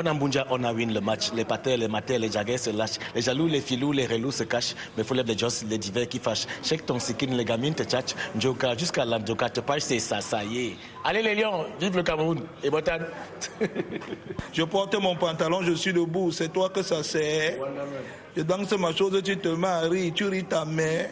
On 0.00 0.06
a 0.06 0.14
Mbunja, 0.14 0.46
on 0.48 0.62
a 0.62 0.72
win 0.72 0.94
le 0.94 1.00
match. 1.00 1.32
Les 1.34 1.44
patères, 1.44 1.76
les 1.76 1.88
matères, 1.88 2.20
les 2.20 2.30
jaguars 2.30 2.56
se 2.56 2.70
lâchent. 2.70 3.00
Les 3.16 3.20
jaloux, 3.20 3.48
les 3.48 3.60
filous, 3.60 3.90
les 3.90 4.06
relous 4.06 4.30
se 4.30 4.44
cachent. 4.44 4.76
Mais 4.96 5.02
faut 5.02 5.12
les 5.12 5.36
joss, 5.36 5.64
les 5.68 5.76
divers 5.76 6.08
qui 6.08 6.20
fâchent. 6.20 6.46
Check 6.62 6.86
ton 6.86 7.00
sikin, 7.00 7.26
les 7.34 7.44
gamines 7.44 7.74
te 7.74 7.82
tchatchent. 7.82 8.14
Njoka, 8.36 8.76
jusqu'à 8.76 9.04
l'Andjoka 9.04 9.50
te 9.50 9.58
page, 9.58 9.82
c'est 9.82 9.98
ça, 9.98 10.20
ça 10.20 10.44
y 10.44 10.66
est. 10.68 10.76
Allez 11.02 11.20
les 11.20 11.34
lions, 11.34 11.66
vive 11.80 11.96
le 11.96 12.04
Cameroun. 12.04 12.42
Et 12.62 12.70
Botan. 12.70 12.98
je 14.52 14.62
porte 14.62 14.94
mon 15.02 15.16
pantalon, 15.16 15.62
je 15.62 15.72
suis 15.72 15.92
debout. 15.92 16.30
C'est 16.30 16.52
toi 16.52 16.68
que 16.68 16.82
ça 16.82 17.02
sert. 17.02 17.56
Je 18.36 18.42
danse 18.42 18.70
ma 18.78 18.94
chose, 18.94 19.20
tu 19.24 19.36
te 19.36 19.48
maries, 19.48 20.12
tu 20.12 20.26
ris 20.26 20.44
ta 20.44 20.64
mère. 20.64 21.10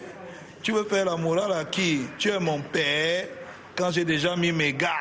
Tu 0.62 0.70
veux 0.70 0.84
faire 0.84 1.06
la 1.06 1.16
morale 1.16 1.50
à 1.54 1.64
qui? 1.64 2.02
Tu 2.18 2.28
es 2.28 2.38
mon 2.38 2.60
père. 2.60 3.26
Quand 3.74 3.90
j'ai 3.90 4.04
déjà 4.04 4.36
mis 4.36 4.52
mes 4.52 4.72
gars. 4.72 4.92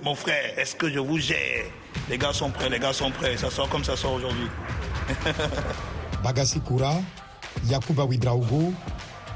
Mon 0.00 0.14
frère, 0.14 0.56
est-ce 0.56 0.76
que 0.76 0.88
je 0.88 1.00
vous 1.00 1.18
gère? 1.18 1.64
Les 2.08 2.18
gars 2.18 2.32
sont 2.32 2.50
prêts, 2.50 2.68
les 2.68 2.78
gars 2.78 2.92
sont 2.92 3.10
prêts. 3.10 3.36
Ça 3.36 3.50
sort 3.50 3.68
comme 3.68 3.84
ça 3.84 3.96
sort 3.96 4.14
aujourd'hui. 4.14 4.48
Bagassi 6.24 6.60
Koura, 6.60 6.94
Yacouba 7.66 8.04
Ouidraogo, 8.04 8.72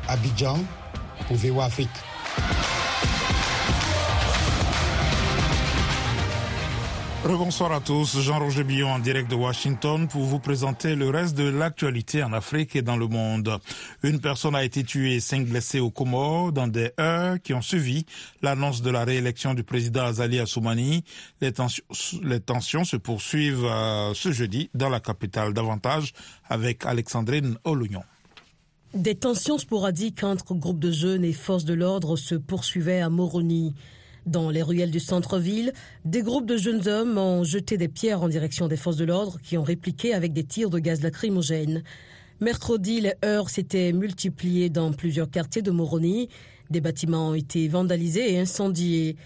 Abidjan, 0.09 0.59
pour 1.27 1.63
Afrique. 1.63 1.89
Bonsoir 7.27 7.73
à 7.73 7.81
tous, 7.81 8.21
Jean-Roger 8.21 8.65
Billon 8.65 8.91
en 8.91 8.99
direct 8.99 9.31
de 9.31 9.35
Washington 9.35 10.07
pour 10.09 10.25
vous 10.25 10.39
présenter 10.39 10.95
le 10.95 11.09
reste 11.09 11.35
de 11.35 11.49
l'actualité 11.49 12.23
en 12.23 12.35
Afrique 12.35 12.77
et 12.77 12.83
dans 12.83 12.99
le 12.99 13.09
monde. 13.09 13.59
Une 14.03 14.21
personne 14.21 14.55
a 14.55 14.63
été 14.63 14.85
tuée 14.85 15.21
cinq 15.21 15.47
blessés 15.47 15.81
au 15.81 15.91
Comores 15.91 16.53
dans 16.53 16.69
des 16.69 16.91
heures 17.01 17.41
qui 17.41 17.55
ont 17.55 17.63
suivi 17.63 18.05
l'annonce 18.43 18.83
de 18.83 18.91
la 18.91 19.05
réélection 19.05 19.55
du 19.55 19.65
président 19.65 20.05
Azali 20.05 20.39
Assoumani. 20.39 21.03
Les 21.41 21.53
tensions, 22.41 22.85
se 22.85 22.97
poursuivent 22.97 23.65
euh, 23.65 24.13
ce 24.13 24.31
jeudi 24.31 24.69
dans 24.75 24.91
la 24.91 25.01
capitale 25.01 25.55
davantage 25.55 26.13
avec 26.51 26.85
Alexandrine 26.85 27.57
Olugnon. 27.65 28.05
Des 28.93 29.15
tensions 29.15 29.57
sporadiques 29.57 30.23
entre 30.23 30.55
groupes 30.55 30.79
de 30.79 30.93
jeunes 30.93 31.25
et 31.25 31.33
forces 31.33 31.65
de 31.65 31.75
l'ordre 31.75 32.17
se 32.17 32.35
poursuivaient 32.35 33.01
à 33.01 33.09
Moroni. 33.09 33.75
Dans 34.27 34.49
les 34.49 34.63
ruelles 34.63 34.91
du 34.91 35.01
centre-ville, 35.01 35.73
des 36.07 36.23
groupes 36.23 36.47
de 36.47 36.57
jeunes 36.57 36.89
hommes 36.89 37.19
ont 37.19 37.45
jeté 37.45 37.77
des 37.77 37.89
pierres 37.89 38.23
en 38.23 38.29
direction 38.29 38.69
des 38.69 38.77
forces 38.77 38.97
de 38.97 39.05
l'ordre 39.05 39.39
qui 39.43 39.59
ont 39.59 39.63
répliqué 39.63 40.15
avec 40.15 40.33
des 40.33 40.45
tirs 40.45 40.71
de 40.71 40.79
gaz 40.79 41.03
lacrymogène. 41.03 41.83
Mercredi, 42.41 43.03
les 43.03 43.13
heurts 43.23 43.51
s'étaient 43.51 43.93
multipliés 43.93 44.71
dans 44.71 44.93
plusieurs 44.93 45.31
quartiers 45.31 45.61
de 45.63 45.71
Moroni. 45.71 46.31
Des 46.71 46.81
bâtiments 46.81 47.31
ont 47.31 47.35
été 47.35 47.69
vandalisés 47.69 48.33
et 48.33 48.41
incendiés. 48.41 49.17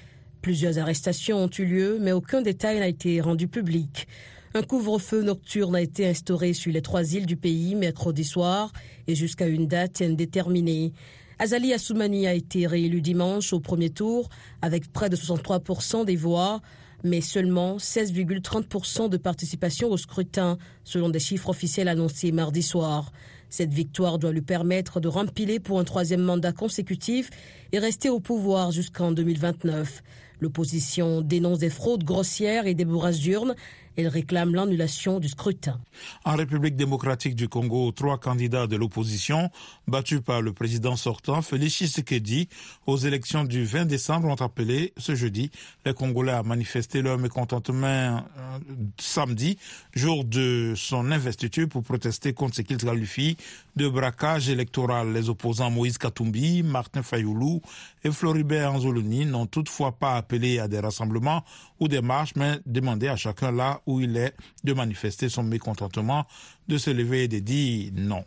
Plusieurs 0.42 0.78
arrestations 0.78 1.44
ont 1.44 1.50
eu 1.58 1.64
lieu, 1.64 1.98
mais 2.00 2.12
aucun 2.12 2.42
détail 2.42 2.80
n'a 2.80 2.88
été 2.88 3.20
rendu 3.20 3.46
public. 3.46 4.08
Un 4.54 4.62
couvre-feu 4.62 5.22
nocturne 5.22 5.76
a 5.76 5.80
été 5.80 6.06
instauré 6.08 6.54
sur 6.54 6.72
les 6.72 6.82
trois 6.82 7.12
îles 7.14 7.26
du 7.26 7.36
pays 7.36 7.76
mercredi 7.76 8.24
soir 8.24 8.72
et 9.06 9.14
jusqu'à 9.14 9.46
une 9.46 9.68
date 9.68 10.02
indéterminée. 10.02 10.92
Azali 11.40 11.72
Assoumani 11.72 12.26
a 12.26 12.34
été 12.34 12.66
réélu 12.66 13.00
dimanche 13.00 13.52
au 13.52 13.60
premier 13.60 13.90
tour 13.90 14.28
avec 14.60 14.92
près 14.92 15.08
de 15.08 15.14
63% 15.14 16.04
des 16.04 16.16
voix, 16.16 16.60
mais 17.04 17.20
seulement 17.20 17.76
16,30% 17.76 19.08
de 19.08 19.16
participation 19.16 19.88
au 19.88 19.96
scrutin, 19.96 20.58
selon 20.82 21.10
des 21.10 21.20
chiffres 21.20 21.50
officiels 21.50 21.86
annoncés 21.86 22.32
mardi 22.32 22.62
soir. 22.62 23.12
Cette 23.50 23.72
victoire 23.72 24.18
doit 24.18 24.32
lui 24.32 24.42
permettre 24.42 24.98
de 24.98 25.06
rempiler 25.06 25.60
pour 25.60 25.78
un 25.78 25.84
troisième 25.84 26.22
mandat 26.22 26.52
consécutif 26.52 27.30
et 27.70 27.78
rester 27.78 28.10
au 28.10 28.18
pouvoir 28.18 28.72
jusqu'en 28.72 29.12
2029. 29.12 30.02
L'opposition 30.40 31.20
dénonce 31.20 31.58
des 31.60 31.70
fraudes 31.70 32.04
grossières 32.04 32.66
et 32.66 32.74
des 32.74 32.84
bourrages 32.84 33.20
d'urnes 33.20 33.54
elle 33.98 34.06
réclame 34.06 34.54
l'annulation 34.54 35.18
du 35.18 35.28
scrutin. 35.28 35.80
En 36.24 36.36
République 36.36 36.76
démocratique 36.76 37.34
du 37.34 37.48
Congo, 37.48 37.90
trois 37.90 38.16
candidats 38.16 38.68
de 38.68 38.76
l'opposition, 38.76 39.50
battus 39.88 40.20
par 40.20 40.40
le 40.40 40.52
président 40.52 40.94
sortant 40.94 41.42
Félix 41.42 41.74
Tshisekedi, 41.74 42.48
aux 42.86 42.96
élections 42.96 43.42
du 43.42 43.64
20 43.64 43.86
décembre, 43.86 44.28
ont 44.28 44.36
appelé 44.36 44.92
ce 44.98 45.16
jeudi 45.16 45.50
les 45.84 45.94
Congolais 45.94 46.30
à 46.30 46.44
manifester 46.44 47.02
leur 47.02 47.18
mécontentement 47.18 47.86
euh, 47.88 48.58
samedi, 49.00 49.58
jour 49.94 50.24
de 50.24 50.74
son 50.76 51.10
investiture, 51.10 51.68
pour 51.68 51.82
protester 51.82 52.32
contre 52.32 52.54
ce 52.54 52.62
qu'ils 52.62 52.76
qualifient 52.76 53.36
de 53.74 53.88
braquage 53.88 54.48
électoral. 54.48 55.12
Les 55.12 55.28
opposants 55.28 55.70
Moïse 55.70 55.98
Katumbi, 55.98 56.62
Martin 56.62 57.02
Fayoulou 57.02 57.60
et 58.04 58.12
Floribert 58.12 58.74
Anzoloni 58.74 59.26
n'ont 59.26 59.46
toutefois 59.46 59.90
pas 59.90 60.16
appelé 60.16 60.60
à 60.60 60.68
des 60.68 60.78
rassemblements 60.78 61.44
ou 61.80 61.88
des 61.88 62.00
marches, 62.00 62.34
mais 62.36 62.60
demandé 62.64 63.08
à 63.08 63.16
chacun 63.16 63.50
là 63.50 63.80
où 63.88 64.00
il 64.00 64.16
est 64.18 64.34
de 64.64 64.74
manifester 64.74 65.30
son 65.30 65.42
mécontentement, 65.42 66.26
de 66.68 66.76
se 66.76 66.90
lever 66.90 67.24
et 67.24 67.28
de 67.28 67.38
dire 67.38 67.90
non. 67.94 68.22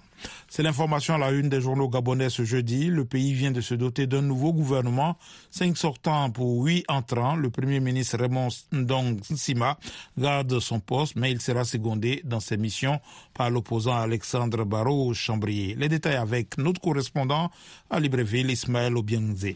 C'est 0.49 0.63
l'information 0.63 1.13
à 1.13 1.17
la 1.19 1.31
une 1.31 1.49
des 1.49 1.61
journaux 1.61 1.87
gabonais 1.87 2.31
ce 2.31 2.43
jeudi. 2.43 2.87
Le 2.87 3.05
pays 3.05 3.33
vient 3.33 3.51
de 3.51 3.61
se 3.61 3.75
doter 3.75 4.07
d'un 4.07 4.23
nouveau 4.23 4.53
gouvernement, 4.53 5.17
cinq 5.51 5.77
sortants 5.77 6.31
pour 6.31 6.63
huit 6.63 6.83
entrants. 6.87 7.35
Le 7.35 7.51
premier 7.51 7.79
ministre 7.79 8.17
Raymond 8.17 8.49
Ndong 8.71 9.19
Sima 9.35 9.77
garde 10.17 10.59
son 10.59 10.79
poste, 10.79 11.15
mais 11.15 11.31
il 11.31 11.39
sera 11.39 11.63
secondé 11.63 12.21
dans 12.23 12.39
ses 12.39 12.57
missions 12.57 12.99
par 13.35 13.51
l'opposant 13.51 13.95
Alexandre 13.95 14.65
Barrault 14.65 15.13
Chambrier. 15.13 15.75
Les 15.75 15.89
détails 15.89 16.15
avec 16.15 16.57
notre 16.57 16.81
correspondant 16.81 17.51
à 17.91 17.99
Libreville, 17.99 18.49
Ismaël 18.49 18.97
Obienze. 18.97 19.55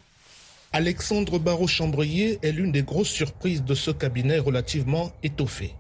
Alexandre 0.75 1.39
Barrault-Chambrier 1.39 2.38
est 2.44 2.51
l'une 2.51 2.74
des 2.74 2.84
grosses 2.84 3.08
surprises 3.08 3.63
de 3.63 3.74
ce 3.74 3.91
cabinet 3.91 4.39
relativement 4.39 5.13
étoffé. 5.24 5.74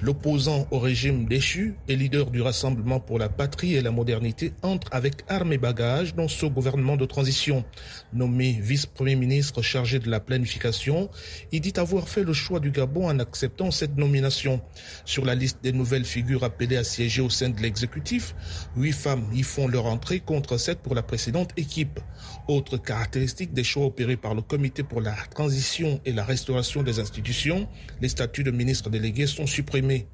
L'opposant 0.00 0.66
au 0.70 0.78
régime 0.78 1.26
déchu 1.26 1.74
et 1.86 1.96
leader 1.96 2.30
du 2.30 2.40
Rassemblement 2.40 2.98
pour 2.98 3.18
la 3.18 3.28
patrie 3.28 3.74
et 3.74 3.82
la 3.82 3.90
modernité 3.90 4.54
entre 4.62 4.88
avec 4.90 5.16
armes 5.28 5.52
et 5.52 5.58
bagages 5.58 6.14
dans 6.14 6.28
ce 6.28 6.46
gouvernement 6.46 6.96
de 6.96 7.04
transition. 7.04 7.62
Nommé 8.14 8.58
vice-premier 8.58 9.16
ministre 9.16 9.60
chargé 9.60 9.98
de 9.98 10.08
la 10.08 10.18
planification, 10.18 11.10
il 11.52 11.60
dit 11.60 11.74
avoir 11.76 12.08
fait 12.08 12.24
le 12.24 12.32
choix 12.32 12.58
du 12.58 12.70
Gabon 12.70 13.06
en 13.06 13.18
acceptant 13.18 13.70
cette 13.70 13.98
nomination. 13.98 14.62
Sur 15.04 15.26
la 15.26 15.34
liste 15.34 15.58
des 15.62 15.72
nouvelles 15.72 16.06
figures 16.06 16.44
appelées 16.44 16.78
à 16.78 16.84
siéger 16.84 17.20
au 17.20 17.28
sein 17.28 17.50
de 17.50 17.60
l'exécutif, 17.60 18.34
huit 18.78 18.92
femmes 18.92 19.26
y 19.34 19.42
font 19.42 19.68
leur 19.68 19.84
entrée 19.84 20.20
contre 20.20 20.56
sept 20.56 20.78
pour 20.78 20.94
la 20.94 21.02
précédente 21.02 21.50
équipe. 21.58 22.00
Autre 22.46 22.78
caractéristique 22.78 23.52
des 23.52 23.64
choix 23.64 23.84
opérés 23.84 24.16
par 24.16 24.37
le 24.38 24.42
Comité 24.42 24.84
pour 24.84 25.00
la 25.00 25.14
transition 25.30 26.00
et 26.04 26.12
la 26.12 26.24
restauration 26.24 26.84
des 26.84 27.00
institutions, 27.00 27.68
les 28.00 28.08
statuts 28.08 28.44
de 28.44 28.52
ministres 28.52 28.88
délégués 28.88 29.26
sont 29.26 29.46
supprimés. 29.46 30.06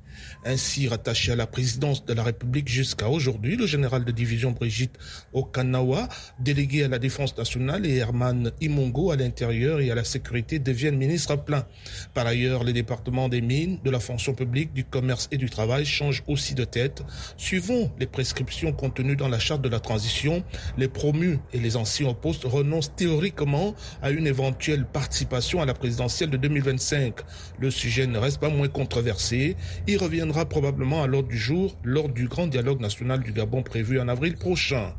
Ainsi 0.45 0.89
rattaché 0.89 1.33
à 1.33 1.37
la 1.37 1.47
présidence 1.47 2.05
de 2.05 2.13
la 2.13 2.23
République 2.23 2.69
jusqu'à 2.69 3.09
aujourd'hui, 3.09 3.57
le 3.57 3.67
général 3.67 4.05
de 4.05 4.13
division 4.13 4.53
Brigitte 4.53 4.99
Okanawa, 5.33 6.09
délégué 6.39 6.85
à 6.85 6.89
la 6.89 6.99
défense 6.99 7.37
nationale, 7.37 7.87
et 7.87 7.97
Herman 7.97 8.53
Imongo 8.61 9.11
à 9.11 9.17
l'intérieur 9.17 9.81
et 9.81 9.91
à 9.91 9.95
la 9.95 10.05
sécurité 10.05 10.59
deviennent 10.59 10.97
ministres 10.97 11.37
plein. 11.37 11.67
Par 12.13 12.27
ailleurs, 12.27 12.65
les 12.65 12.73
départements 12.73 13.29
des 13.29 13.41
mines, 13.41 13.79
de 13.85 13.91
la 13.91 14.01
fonction 14.01 14.35
publique, 14.35 14.73
du 14.73 14.85
commerce 14.85 15.29
et 15.33 15.37
du 15.37 15.51
travail 15.51 15.85
changent 15.85 16.23
aussi 16.27 16.55
de 16.55 16.65
tête. 16.65 17.03
Suivant 17.37 17.91
les 17.99 18.07
prescriptions 18.07 18.73
contenues 18.73 19.17
dans 19.17 19.29
la 19.29 19.39
charte 19.39 19.63
de 19.63 19.69
la 19.69 19.81
transition, 19.81 20.45
les 20.79 20.89
promus 20.89 21.39
et 21.53 21.59
les 21.59 21.77
anciens 21.77 22.09
au 22.09 22.15
poste 22.15 22.45
renoncent 22.45 22.95
théoriquement 22.95 23.75
à 24.03 24.11
une 24.11 24.27
éventuelle 24.27 24.87
participation 24.87 25.61
à 25.61 25.67
la 25.67 25.75
présidentielle 25.75 26.31
de 26.31 26.37
2025. 26.37 27.15
Le 27.59 27.71
sujet 27.71 28.07
ne 28.07 28.19
reste 28.19 28.41
pas 28.41 28.49
moins 28.49 28.69
controversé. 28.69 29.57
Reviendra 30.05 30.45
probablement 30.45 31.03
à 31.03 31.07
l'ordre 31.07 31.29
du 31.29 31.39
jour 31.39 31.79
lors 31.83 32.11
du 32.11 32.29
grand 32.29 32.47
dialogue 32.47 32.79
national 32.81 33.23
du 33.23 33.33
Gabon 33.33 33.63
prévu 33.63 33.99
en 33.99 34.09
avril 34.09 34.37
prochain. 34.37 34.93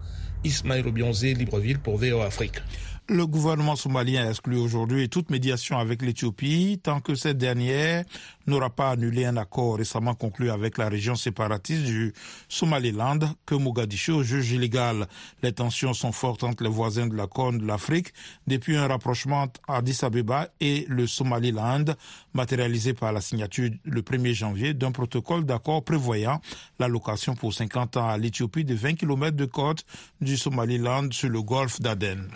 Ismaël 0.44 0.88
Obionzé, 0.88 1.36
Libreville 1.36 1.78
pour 1.78 1.98
VO 1.98 2.22
Afrique. 2.22 2.62
Le 3.08 3.28
gouvernement 3.28 3.76
somalien 3.76 4.28
exclut 4.28 4.58
aujourd'hui 4.58 5.10
toute 5.10 5.30
médiation 5.30 5.78
avec 5.78 6.02
l'Éthiopie 6.02 6.80
tant 6.82 7.02
que 7.02 7.14
cette 7.14 7.38
dernière 7.38 8.04
n'aura 8.48 8.72
pas 8.72 8.90
annulé 8.92 9.26
un 9.26 9.38
accord 9.38 9.78
récemment 9.78 10.16
conclu 10.16 10.50
avec 10.50 10.80
la 10.80 10.90
région 10.90 11.16
séparatiste 11.16 11.84
du 11.84 12.14
Somaliland 12.50 13.20
que 13.46 13.54
Mogadiscio 13.54 14.24
juge 14.24 14.54
illégal. 14.54 15.08
Les 15.44 15.52
tensions 15.52 15.94
sont 15.94 16.12
fortes 16.12 16.44
entre 16.44 16.64
les 16.64 16.70
voisins 16.70 17.06
de 17.06 17.16
la 17.16 17.28
Corne 17.28 17.60
de 17.60 17.66
l'Afrique 17.68 18.12
depuis 18.48 18.76
un 18.76 18.88
rapprochement 18.88 19.48
à 19.68 19.78
Addis 19.78 20.00
Abeba 20.02 20.50
et 20.60 20.86
le 20.90 21.06
Somaliland, 21.06 21.86
matérialisé 22.34 22.96
par 22.96 23.14
la 23.14 23.22
signature 23.22 23.70
le 23.84 24.02
1er 24.02 24.34
janvier 24.34 24.74
d'un 24.74 24.92
protocole 24.92 25.46
d'accord 25.46 25.84
prévoyant 25.84 26.42
l'allocation 26.80 27.36
pour 27.36 27.54
50 27.54 27.98
ans 27.98 28.10
à 28.10 28.18
l'Éthiopie 28.18 28.66
de 28.66 28.74
20 28.74 28.96
km 28.96 29.38
de 29.38 29.46
côte 29.46 29.86
du 30.22 30.38
Somaliland 30.38 31.10
sur 31.12 31.30
le 31.30 31.42
golfe 31.44 31.80
d'Aden. 31.82 32.30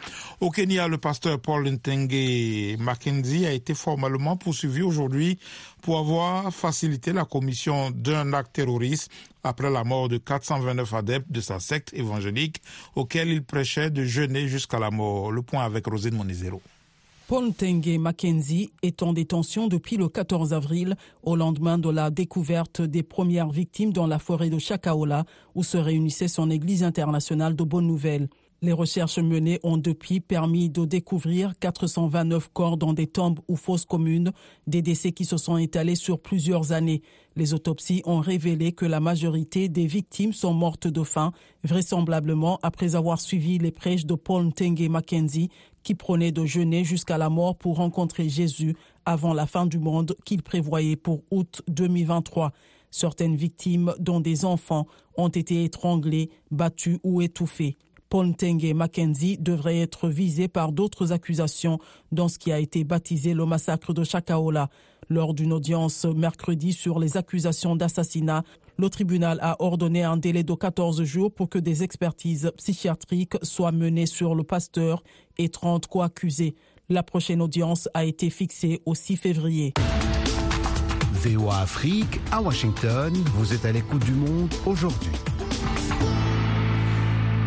Le 0.66 0.98
pasteur 0.98 1.40
Paul 1.40 1.70
Ntenge 1.70 2.78
Mackenzie 2.80 3.46
a 3.46 3.54
été 3.54 3.74
formellement 3.74 4.36
poursuivi 4.36 4.82
aujourd'hui 4.82 5.40
pour 5.82 5.98
avoir 6.00 6.54
facilité 6.54 7.14
la 7.14 7.24
commission 7.24 7.92
d'un 7.92 8.34
acte 8.34 8.56
terroriste 8.56 9.10
après 9.42 9.70
la 9.70 9.86
mort 9.86 10.10
de 10.10 10.18
429 10.18 10.94
adeptes 10.94 11.32
de 11.32 11.40
sa 11.40 11.62
secte 11.62 11.94
évangélique 11.94 12.62
auquel 12.96 13.30
il 13.30 13.42
prêchait 13.42 13.90
de 13.90 14.04
jeûner 14.04 14.50
jusqu'à 14.50 14.80
la 14.80 14.92
mort. 14.92 15.32
Le 15.32 15.42
point 15.44 15.64
avec 15.64 15.88
Rosine 15.88 16.16
Monizero. 16.16 16.62
Paul 17.30 17.54
Tengue 17.54 17.98
Mackenzie 17.98 18.72
est 18.84 19.02
en 19.02 19.14
détention 19.14 19.68
depuis 19.68 19.96
le 19.96 20.10
14 20.10 20.52
avril, 20.52 20.98
au 21.24 21.38
lendemain 21.38 21.78
de 21.78 21.90
la 21.90 22.10
découverte 22.10 22.82
des 22.82 23.04
premières 23.04 23.50
victimes 23.50 23.94
dans 23.94 24.08
la 24.08 24.20
forêt 24.20 24.50
de 24.50 24.60
Chakaola, 24.60 25.24
où 25.56 25.64
se 25.64 25.78
réunissait 25.78 26.28
son 26.28 26.50
église 26.50 26.84
internationale 26.84 27.56
de 27.56 27.64
bonnes 27.64 27.88
nouvelles. 27.88 28.28
Les 28.62 28.74
recherches 28.74 29.20
menées 29.20 29.58
ont 29.64 29.78
depuis 29.78 30.20
permis 30.20 30.70
de 30.70 30.84
découvrir 30.84 31.54
429 31.60 32.50
corps 32.52 32.76
dans 32.76 32.92
des 32.92 33.08
tombes 33.08 33.40
ou 33.48 33.56
fosses 33.56 33.86
communes, 33.86 34.34
des 34.68 34.82
décès 34.82 35.14
qui 35.14 35.24
se 35.24 35.38
sont 35.38 35.58
étalés 35.58 35.96
sur 35.96 36.20
plusieurs 36.20 36.74
années. 36.74 37.02
Les 37.38 37.54
autopsies 37.54 38.02
ont 38.04 38.20
révélé 38.20 38.74
que 38.74 38.86
la 38.86 39.00
majorité 39.00 39.70
des 39.70 39.88
victimes 39.88 40.34
sont 40.34 40.54
mortes 40.54 40.88
de 40.88 41.04
faim, 41.04 41.32
vraisemblablement 41.64 42.60
après 42.62 42.98
avoir 42.98 43.22
suivi 43.22 43.60
les 43.60 43.72
prêches 43.72 44.06
de 44.06 44.16
Paul 44.16 44.48
Ntenge 44.48 44.90
Mackenzie, 44.90 45.50
qui 45.82 45.96
prônait 45.96 46.34
de 46.34 46.44
jeûner 46.44 46.84
jusqu'à 46.84 47.18
la 47.18 47.30
mort 47.30 47.56
pour 47.56 47.78
rencontrer 47.78 48.28
Jésus 48.28 48.76
avant 49.06 49.34
la 49.34 49.46
fin 49.46 49.68
du 49.68 49.80
monde 49.80 50.18
qu'il 50.26 50.44
prévoyait 50.44 50.98
pour 50.98 51.24
août 51.32 51.62
2023. 51.70 52.52
Certaines 52.92 53.38
victimes, 53.38 53.94
dont 54.00 54.20
des 54.20 54.44
enfants, 54.44 54.86
ont 55.16 55.30
été 55.30 55.64
étranglées, 55.64 56.30
battues 56.52 57.00
ou 57.04 57.22
étouffées. 57.22 57.78
Paul 58.10 58.28
Ntenge 58.28 58.74
Mackenzie 58.74 59.38
devrait 59.38 59.80
être 59.80 60.10
visé 60.10 60.48
par 60.48 60.72
d'autres 60.72 61.12
accusations 61.12 61.80
dans 62.12 62.28
ce 62.28 62.40
qui 62.40 62.52
a 62.52 62.60
été 62.60 62.84
baptisé 62.84 63.36
le 63.36 63.46
massacre 63.46 63.94
de 63.94 64.04
Chakaola. 64.04 64.70
Lors 65.10 65.34
d'une 65.34 65.54
audience 65.54 66.06
mercredi 66.06 66.74
sur 66.74 67.00
les 67.00 67.18
accusations 67.18 67.76
d'assassinat, 67.76 68.44
le 68.78 68.90
tribunal 68.90 69.40
a 69.42 69.62
ordonné 69.62 70.04
un 70.04 70.18
délai 70.18 70.44
de 70.44 70.54
14 70.54 71.04
jours 71.04 71.32
pour 71.32 71.50
que 71.50 71.60
des 71.60 71.84
expertises 71.84 72.52
psychiatriques 72.58 73.38
soient 73.44 73.72
menées 73.72 74.06
sur 74.06 74.34
le 74.34 74.44
pasteur 74.44 75.04
et 75.38 75.50
30 75.50 75.88
co-accusés. 75.88 76.56
La 76.90 77.04
prochaine 77.04 77.42
audience 77.42 77.90
a 77.94 78.06
été 78.06 78.30
fixée 78.30 78.82
au 78.86 78.96
6 78.96 79.18
février. 79.18 79.74
VOA 81.14 81.60
Afrique, 81.60 82.20
à 82.32 82.42
Washington, 82.42 83.14
vous 83.36 83.54
êtes 83.54 83.66
à 83.66 83.72
l'écoute 83.72 84.04
du 84.06 84.14
monde 84.14 84.54
aujourd'hui. 84.66 85.12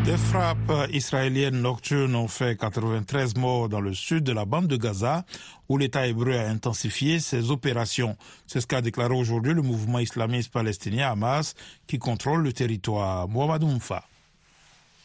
Des 0.04 0.16
frappes 0.16 0.72
israéliennes 0.92 1.62
nocturnes 1.62 2.16
ont 2.16 2.26
fait 2.26 2.58
93 2.58 3.36
morts 3.36 3.68
dans 3.68 3.80
le 3.80 3.94
sud 3.94 4.24
de 4.24 4.32
la 4.32 4.44
bande 4.44 4.66
de 4.66 4.76
Gaza, 4.76 5.24
où 5.68 5.78
l'État 5.78 6.08
hébreu 6.08 6.36
a 6.36 6.48
intensifié 6.48 7.20
ses 7.20 7.52
opérations. 7.52 8.16
C'est 8.48 8.60
ce 8.60 8.66
qu'a 8.66 8.80
déclaré 8.80 9.14
aujourd'hui 9.14 9.54
le 9.54 9.62
mouvement 9.62 10.00
islamiste 10.00 10.52
palestinien 10.52 11.12
Hamas, 11.12 11.54
qui 11.86 12.00
contrôle 12.00 12.42
le 12.42 12.52
territoire. 12.52 13.28
Mohamed 13.28 13.62
Oumfa. 13.62 14.04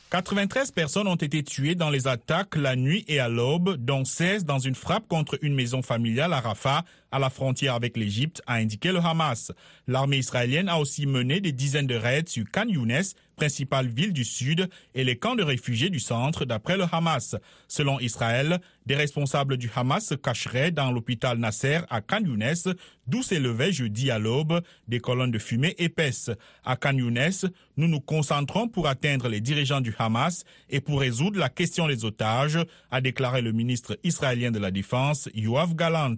93 0.09 0.71
personnes 0.71 1.07
ont 1.07 1.15
été 1.15 1.43
tuées 1.43 1.75
dans 1.75 1.89
les 1.89 2.07
attaques 2.07 2.55
la 2.55 2.75
nuit 2.75 3.05
et 3.07 3.19
à 3.19 3.27
l'aube, 3.27 3.75
dont 3.75 4.05
16 4.05 4.45
dans 4.45 4.57
une 4.57 4.73
frappe 4.73 5.07
contre 5.07 5.37
une 5.41 5.53
maison 5.53 5.81
familiale 5.81 6.31
à 6.31 6.39
Rafah, 6.39 6.85
à 7.11 7.19
la 7.19 7.29
frontière 7.29 7.75
avec 7.75 7.97
l'Égypte, 7.97 8.41
a 8.47 8.55
indiqué 8.55 8.91
le 8.93 8.99
Hamas. 8.99 9.51
L'armée 9.85 10.17
israélienne 10.17 10.69
a 10.69 10.79
aussi 10.79 11.05
mené 11.05 11.41
des 11.41 11.51
dizaines 11.51 11.87
de 11.87 11.95
raids 11.95 12.23
sur 12.27 12.45
Khan 12.49 12.67
Younes, 12.67 13.03
principale 13.37 13.87
ville 13.87 14.11
du 14.11 14.25
sud, 14.25 14.67
et 14.95 15.05
les 15.05 15.15
camps 15.17 15.35
de 15.35 15.43
réfugiés 15.43 15.89
du 15.89 15.99
centre, 15.99 16.43
d'après 16.43 16.75
le 16.75 16.83
Hamas. 16.91 17.35
Selon 17.69 17.99
Israël, 17.99 18.59
des 18.85 18.95
responsables 18.95 19.57
du 19.57 19.71
Hamas 19.73 20.07
se 20.07 20.15
cacheraient 20.15 20.71
dans 20.71 20.91
l'hôpital 20.91 21.37
Nasser 21.37 21.79
à 21.89 22.01
Khan 22.01 22.21
Younes, 22.25 22.73
d'où 23.05 23.23
s'élevaient 23.23 23.71
jeudi 23.71 24.11
à 24.11 24.19
l'aube 24.19 24.61
des 24.87 24.99
colonnes 24.99 25.31
de 25.31 25.39
fumée 25.39 25.75
épaisses. 25.77 26.31
À 26.65 26.75
Khan 26.75 26.97
Younes, 26.97 27.31
nous 27.77 27.87
nous 27.87 28.01
concentrons 28.01 28.67
pour 28.67 28.87
atteindre 28.87 29.29
les 29.29 29.39
dirigeants 29.39 29.81
du 29.81 29.93
Hamas 29.97 30.43
et 30.69 30.81
pour 30.81 30.99
résoudre 30.99 31.39
la 31.39 31.49
question 31.49 31.87
des 31.87 32.05
otages, 32.05 32.59
a 32.91 33.01
déclaré 33.01 33.41
le 33.41 33.51
ministre 33.51 33.97
israélien 34.03 34.51
de 34.51 34.59
la 34.59 34.71
Défense, 34.71 35.29
Yoav 35.35 35.75
Galant. 35.75 36.15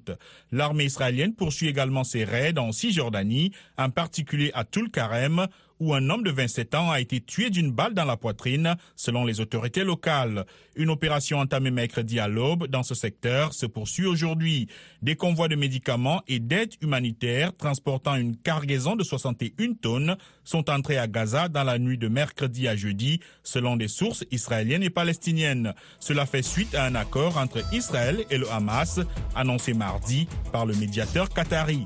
L'armée 0.51 0.85
israélienne 0.85 1.35
poursuit 1.35 1.67
également 1.67 2.05
ses 2.05 2.23
raids 2.23 2.57
en 2.57 2.71
Cisjordanie, 2.71 3.51
en 3.77 3.89
particulier 3.89 4.51
à 4.53 4.63
Tulkarem, 4.63 5.47
où 5.79 5.93
un 5.93 6.09
homme 6.09 6.23
de 6.23 6.31
27 6.31 6.75
ans 6.75 6.91
a 6.91 6.99
été 6.99 7.21
tué 7.21 7.49
d'une 7.49 7.71
balle 7.71 7.93
dans 7.93 8.05
la 8.05 8.17
poitrine, 8.17 8.75
selon 8.95 9.25
les 9.25 9.39
autorités 9.39 9.83
locales. 9.83 10.45
Une 10.75 10.89
opération 10.89 11.39
entamée 11.39 11.71
mercredi 11.71 12.19
à 12.19 12.27
l'aube 12.27 12.67
dans 12.67 12.83
ce 12.83 12.95
secteur 12.95 13.53
se 13.53 13.65
poursuit 13.65 14.05
aujourd'hui. 14.05 14.67
Des 15.01 15.15
convois 15.15 15.47
de 15.47 15.55
médicaments 15.55 16.21
et 16.27 16.39
d'aide 16.39 16.73
humanitaire 16.81 17.55
transportant 17.55 18.15
une 18.15 18.35
cargaison 18.35 18.95
de 18.95 19.03
61 19.03 19.73
tonnes 19.73 20.17
sont 20.43 20.69
entrés 20.69 20.97
à 20.97 21.07
Gaza 21.07 21.47
dans 21.47 21.63
la 21.63 21.79
nuit 21.79 21.97
de 21.97 22.07
mercredi 22.07 22.67
à 22.67 22.75
jeudi, 22.75 23.19
selon 23.43 23.75
des 23.75 23.87
sources 23.87 24.25
israéliennes 24.31 24.83
et 24.83 24.89
palestiniennes. 24.89 25.73
Cela 25.99 26.25
fait 26.25 26.41
suite 26.41 26.75
à 26.75 26.85
un 26.85 26.95
accord 26.95 27.37
entre 27.37 27.61
Israël 27.73 28.25
et 28.29 28.37
le 28.37 28.49
Hamas, 28.51 28.99
annoncé 29.35 29.73
mardi 29.73 30.27
par 30.51 30.65
le 30.65 30.75
médiateur 30.75 31.29
qatari. 31.29 31.85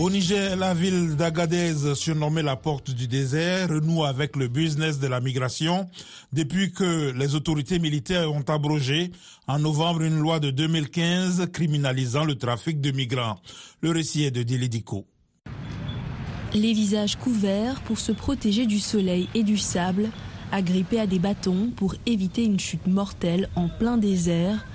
Au 0.00 0.10
Niger, 0.10 0.56
la 0.56 0.74
ville 0.74 1.14
d'Agadez, 1.14 1.94
surnommée 1.94 2.42
la 2.42 2.56
porte 2.56 2.90
du 2.90 3.06
désert, 3.06 3.68
renoue 3.68 4.04
avec 4.04 4.34
le 4.34 4.48
business 4.48 4.98
de 4.98 5.06
la 5.06 5.20
migration 5.20 5.88
depuis 6.32 6.72
que 6.72 7.12
les 7.12 7.36
autorités 7.36 7.78
militaires 7.78 8.32
ont 8.32 8.42
abrogé 8.42 9.12
en 9.46 9.60
novembre 9.60 10.02
une 10.02 10.18
loi 10.18 10.40
de 10.40 10.50
2015 10.50 11.46
criminalisant 11.52 12.24
le 12.24 12.34
trafic 12.34 12.80
de 12.80 12.90
migrants. 12.90 13.38
Le 13.82 13.92
récit 13.92 14.24
est 14.24 14.32
de 14.32 14.42
Dilidico. 14.42 15.06
Les 16.54 16.72
visages 16.72 17.14
couverts 17.16 17.80
pour 17.82 18.00
se 18.00 18.10
protéger 18.10 18.66
du 18.66 18.80
soleil 18.80 19.28
et 19.32 19.44
du 19.44 19.56
sable, 19.56 20.10
agrippés 20.50 20.98
à 20.98 21.06
des 21.06 21.20
bâtons 21.20 21.70
pour 21.74 21.94
éviter 22.04 22.44
une 22.44 22.58
chute 22.58 22.88
mortelle 22.88 23.48
en 23.54 23.68
plein 23.68 23.96
désert, 23.96 24.66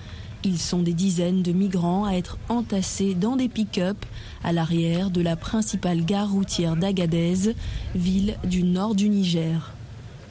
ils 0.43 0.58
sont 0.60 0.79
des 0.79 0.93
dizaines 0.93 1.41
de 1.41 1.51
migrants 1.51 2.05
à 2.05 2.13
être 2.13 2.38
entassés 2.48 3.13
dans 3.13 3.36
des 3.36 3.50
pick-up 3.50 3.98
à 4.43 4.53
l'arrière 4.53 5.10
de 5.10 5.22
la 5.22 5.36
principale 5.36 6.05
gare 6.05 6.31
routière 6.31 6.75
d'Agadez, 6.75 7.55
ville 7.96 8.38
du 8.43 8.63
nord 8.63 8.96
du 8.96 9.10
Niger. 9.10 9.74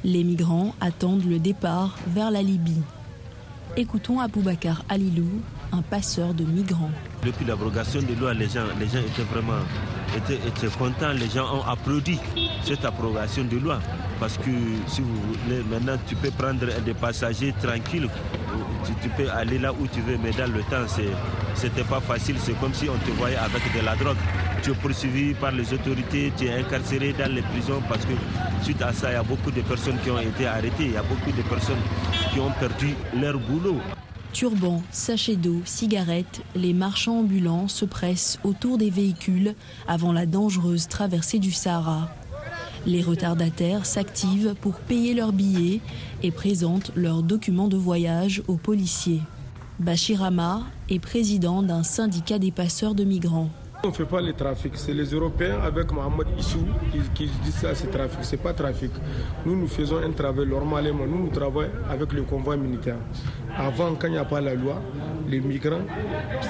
Les 0.04 0.24
migrants 0.24 0.74
attendent 0.80 1.24
le 1.24 1.38
départ 1.38 1.98
vers 2.06 2.30
la 2.30 2.42
Libye. 2.42 2.82
Écoutons 3.76 4.20
Aboubacar 4.20 4.82
Alilou, 4.88 5.28
un 5.72 5.82
passeur 5.82 6.34
de 6.34 6.44
migrants. 6.44 6.90
Depuis 7.24 7.44
l'abrogation 7.44 8.00
des 8.02 8.14
lois, 8.14 8.32
les 8.34 8.48
gens, 8.48 8.64
étaient 8.66 9.22
vraiment 9.22 9.60
étaient 10.16 10.68
contents, 10.78 11.12
les 11.12 11.28
gens 11.28 11.54
ont 11.54 11.62
applaudi 11.64 12.18
cette 12.64 12.84
abrogation 12.84 13.44
de 13.44 13.56
loi. 13.58 13.78
Parce 14.20 14.36
que 14.36 14.50
si 14.86 15.00
vous 15.00 15.14
voulez, 15.14 15.62
maintenant 15.70 15.96
tu 16.06 16.16
peux 16.16 16.30
prendre 16.30 16.66
des 16.84 16.94
passagers 16.94 17.54
tranquilles, 17.62 18.08
tu, 19.02 19.08
peux 19.10 19.30
aller 19.30 19.58
là 19.58 19.72
où 19.72 19.86
tu 19.86 20.00
veux, 20.00 20.18
mais 20.22 20.30
dans 20.30 20.52
le 20.52 20.60
temps, 20.62 20.86
c'était 21.54 21.84
pas 21.84 22.00
facile. 22.00 22.36
C'est 22.42 22.58
comme 22.58 22.74
si 22.74 22.88
on 22.88 22.96
te 22.98 23.10
voyait 23.12 23.36
avec 23.36 23.62
de 23.74 23.84
la 23.84 23.94
drogue. 23.96 24.16
Tu 24.62 24.70
es 24.72 24.74
poursuivi 24.74 25.34
par 25.34 25.52
les 25.52 25.72
autorités, 25.72 26.32
tu 26.36 26.46
es 26.46 26.52
incarcéré 26.58 27.14
dans 27.16 27.32
les 27.32 27.42
prisons 27.42 27.80
parce 27.88 28.04
que 28.04 28.12
suite 28.62 28.82
à 28.82 28.92
ça, 28.92 29.10
il 29.10 29.14
y 29.14 29.16
a 29.16 29.22
beaucoup 29.22 29.52
de 29.52 29.60
personnes 29.60 29.98
qui 30.02 30.10
ont 30.10 30.18
été 30.18 30.46
arrêtées, 30.46 30.86
il 30.86 30.92
y 30.92 30.96
a 30.96 31.02
beaucoup 31.02 31.30
de 31.30 31.42
personnes 31.42 31.78
qui 32.32 32.40
ont 32.40 32.50
perdu 32.58 32.94
leur 33.20 33.38
boulot. 33.38 33.78
Turbans, 34.32 34.82
sachets 34.90 35.36
d'eau, 35.36 35.62
cigarettes, 35.64 36.42
les 36.54 36.74
marchands 36.74 37.20
ambulants 37.20 37.68
se 37.68 37.84
pressent 37.84 38.38
autour 38.44 38.78
des 38.78 38.90
véhicules 38.90 39.54
avant 39.86 40.12
la 40.12 40.26
dangereuse 40.26 40.88
traversée 40.88 41.38
du 41.38 41.50
Sahara. 41.50 42.08
Les 42.86 43.02
retardataires 43.02 43.84
s'activent 43.84 44.54
pour 44.60 44.74
payer 44.74 45.14
leurs 45.14 45.32
billets 45.32 45.80
et 46.22 46.30
présentent 46.30 46.92
leurs 46.94 47.22
documents 47.22 47.68
de 47.68 47.76
voyage 47.76 48.42
aux 48.48 48.56
policiers. 48.56 49.20
Bachir 49.78 50.22
Amar 50.22 50.66
est 50.88 50.98
président 50.98 51.62
d'un 51.62 51.82
syndicat 51.82 52.38
des 52.38 52.50
passeurs 52.50 52.94
de 52.94 53.04
migrants. 53.04 53.50
On 53.84 53.88
ne 53.88 53.92
fait 53.92 54.04
pas 54.06 54.20
le 54.20 54.32
trafic, 54.32 54.72
c'est 54.74 54.92
les 54.92 55.04
Européens 55.04 55.60
avec 55.62 55.92
Mohamed 55.92 56.26
Issou 56.36 56.58
qui, 56.90 56.98
qui 57.14 57.30
disent 57.44 57.54
ça, 57.54 57.76
c'est 57.76 57.86
trafic. 57.88 58.18
C'est 58.22 58.36
pas 58.42 58.52
trafic. 58.52 58.90
Nous, 59.46 59.54
nous 59.54 59.68
faisons 59.68 59.98
un 59.98 60.10
travail 60.10 60.48
normalement. 60.48 61.06
Nous, 61.06 61.26
nous 61.26 61.30
travaillons 61.30 61.70
avec 61.88 62.12
le 62.12 62.22
convoi 62.22 62.56
militaire. 62.56 62.96
Avant, 63.56 63.94
quand 63.94 64.08
il 64.08 64.14
n'y 64.14 64.18
a 64.18 64.24
pas 64.24 64.40
la 64.40 64.54
loi, 64.54 64.82
les 65.28 65.40
migrants, 65.40 65.86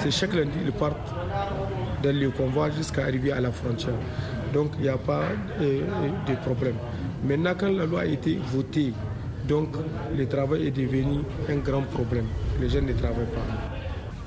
c'est 0.01 0.09
chaque 0.09 0.33
lundi, 0.33 0.57
ils 0.65 0.71
partent 0.71 1.13
dans 2.01 2.15
le 2.15 2.29
convoi 2.31 2.71
jusqu'à 2.71 3.03
arriver 3.03 3.31
à 3.31 3.39
la 3.39 3.51
frontière. 3.51 3.93
Donc, 4.53 4.71
il 4.77 4.83
n'y 4.83 4.89
a 4.89 4.97
pas 4.97 5.23
de 5.59 6.35
problème. 6.45 6.75
Maintenant, 7.23 7.53
quand 7.57 7.69
la 7.69 7.85
loi 7.85 8.01
a 8.01 8.05
été 8.05 8.39
votée, 8.53 8.93
donc 9.47 9.69
le 10.15 10.27
travail 10.27 10.67
est 10.67 10.71
devenu 10.71 11.19
un 11.49 11.57
grand 11.57 11.81
problème. 11.81 12.25
Les 12.61 12.69
jeunes 12.69 12.85
ne 12.85 12.93
travaillent 12.93 13.25
pas. 13.25 13.69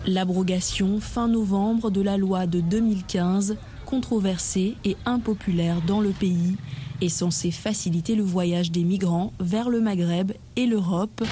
L'abrogation 0.07 0.99
fin 1.01 1.29
novembre 1.29 1.91
de 1.91 2.03
la 2.03 2.17
loi 2.17 2.47
de 2.47 2.61
2015, 2.61 3.57
controversée 3.87 4.77
et 4.85 4.97
impopulaire 5.07 5.81
dans 5.87 6.01
le 6.01 6.11
pays, 6.11 6.57
est 7.01 7.09
censée 7.09 7.51
faciliter 7.51 8.15
le 8.15 8.23
voyage 8.23 8.71
des 8.71 8.85
migrants 8.85 9.33
vers 9.41 9.71
le 9.71 9.81
Maghreb 9.81 10.33
et 10.57 10.67
l'Europe, 10.67 11.23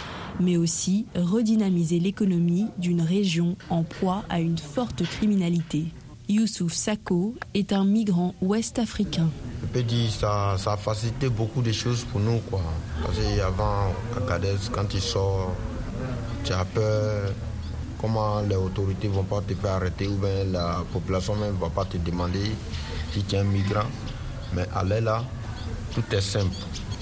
mais 0.40 0.56
aussi 0.56 1.06
redynamiser 1.14 1.98
l'économie 2.00 2.66
d'une 2.78 3.02
région 3.02 3.56
en 3.70 3.82
proie 3.82 4.24
à 4.28 4.40
une 4.40 4.58
forte 4.58 5.02
criminalité. 5.02 5.86
Youssouf 6.30 6.72
Sako 6.74 7.34
est 7.54 7.72
un 7.72 7.84
migrant 7.84 8.36
ouest-africain. 8.40 9.28
Je 9.62 9.66
peux 9.66 9.82
dire 9.82 10.08
ça, 10.12 10.54
ça 10.58 10.74
a 10.74 10.76
facilité 10.76 11.28
beaucoup 11.28 11.60
de 11.60 11.72
choses 11.72 12.04
pour 12.04 12.20
nous. 12.20 12.38
Quoi. 12.48 12.62
Parce 13.02 13.16
qu'avant, 13.18 13.92
à 14.16 14.28
Gadez, 14.28 14.54
quand 14.70 14.84
tu 14.84 15.00
sors, 15.00 15.52
tu 16.44 16.52
as 16.52 16.64
peur 16.66 17.32
comment 18.00 18.42
les 18.42 18.54
autorités 18.54 19.08
ne 19.08 19.14
vont 19.14 19.24
pas 19.24 19.40
te 19.40 19.54
faire 19.54 19.72
arrêter 19.72 20.06
ou 20.06 20.18
bien 20.18 20.44
la 20.44 20.84
population 20.92 21.34
même 21.34 21.54
ne 21.56 21.60
va 21.60 21.68
pas 21.68 21.84
te 21.84 21.96
demander 21.96 22.52
si 23.12 23.24
tu 23.24 23.34
es 23.34 23.38
un 23.40 23.42
migrant. 23.42 23.90
Mais 24.54 24.68
aller 24.72 25.00
là, 25.00 25.24
tout 25.96 26.04
est 26.12 26.20
simple. 26.20 26.54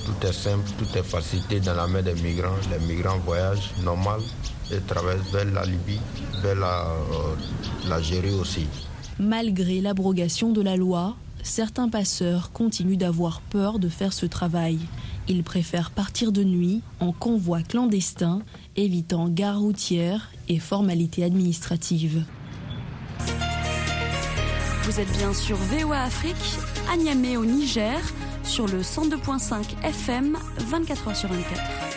Tout 0.07 0.27
est 0.27 0.33
simple, 0.33 0.71
tout 0.79 0.89
est 0.97 1.03
facilité 1.03 1.61
dans 1.61 1.75
la 1.75 1.87
main 1.87 2.01
des 2.01 2.15
migrants. 2.15 2.57
Les 2.71 2.79
migrants 2.87 3.19
voyagent 3.27 3.75
normal 3.83 4.23
et 4.71 4.81
traversent 4.87 5.31
vers 5.35 5.45
la 5.45 5.67
Libye, 5.67 6.01
vers 6.43 6.57
l'Algérie 7.87 8.31
la, 8.31 8.37
aussi. 8.37 8.67
Malgré 9.19 9.81
l'abrogation 9.81 10.53
de 10.53 10.61
la 10.63 10.77
loi, 10.77 11.17
certains 11.43 11.89
passeurs 11.89 12.53
continuent 12.53 12.97
d'avoir 12.97 13.41
peur 13.41 13.81
de 13.81 13.89
faire 13.89 14.13
ce 14.13 14.27
travail. 14.27 14.79
Ils 15.29 15.43
préfèrent 15.43 15.91
partir 15.91 16.31
de 16.31 16.45
nuit 16.45 16.83
en 17.01 17.13
convoi 17.13 17.63
clandestin, 17.63 18.43
évitant 18.77 19.29
gare 19.29 19.59
routière 19.59 20.31
et 20.49 20.61
formalités 20.61 21.25
administratives. 21.25 22.25
Vous 24.85 25.01
êtes 25.01 25.13
bien 25.19 25.35
sur 25.35 25.57
VOA 25.57 26.01
Afrique, 26.05 26.37
à 26.91 26.97
Niamey 26.97 27.37
au 27.37 27.45
Niger, 27.45 27.99
sur 28.45 28.67
le 28.69 28.81
102.5 28.83 29.85
FM, 29.85 30.39
24h 30.71 31.15
sur 31.15 31.29
24. 31.29 31.88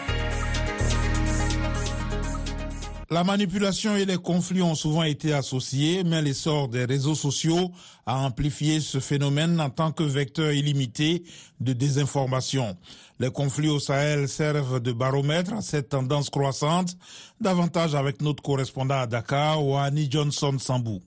La 3.14 3.26
manipulation 3.26 3.98
et 3.98 4.06
les 4.06 4.16
conflits 4.16 4.62
ont 4.62 4.74
souvent 4.74 5.04
été 5.04 5.34
associés, 5.34 6.06
mais 6.06 6.22
l'essor 6.22 6.70
des 6.70 6.86
réseaux 6.86 7.14
sociaux 7.14 7.74
a 8.06 8.18
amplifié 8.18 8.80
ce 8.80 9.02
phénomène 9.02 9.60
en 9.60 9.70
tant 9.70 9.92
que 9.92 10.04
vecteur 10.04 10.54
illimité 10.54 11.24
de 11.60 11.74
désinformation. 11.74 12.78
Les 13.20 13.30
conflits 13.30 13.68
au 13.68 13.80
Sahel 13.80 14.30
servent 14.30 14.80
de 14.80 14.94
baromètre 14.94 15.54
à 15.54 15.62
cette 15.62 15.90
tendance 15.90 16.30
croissante, 16.30 16.96
davantage 17.42 17.96
avec 17.96 18.22
notre 18.22 18.42
correspondant 18.42 19.02
à 19.02 19.08
Dakar, 19.08 19.62
Wani 19.62 20.10
Johnson 20.10 20.56
Sambou. 20.58 21.02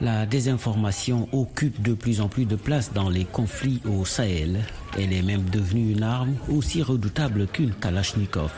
La 0.00 0.24
désinformation 0.24 1.28
occupe 1.32 1.82
de 1.82 1.92
plus 1.92 2.22
en 2.22 2.28
plus 2.28 2.46
de 2.46 2.56
place 2.56 2.90
dans 2.94 3.10
les 3.10 3.26
conflits 3.26 3.82
au 3.84 4.06
Sahel. 4.06 4.64
Elle 4.98 5.12
est 5.12 5.20
même 5.22 5.44
devenue 5.50 5.92
une 5.92 6.04
arme 6.04 6.36
aussi 6.48 6.82
redoutable 6.82 7.46
qu'une 7.48 7.74
Kalachnikov. 7.74 8.50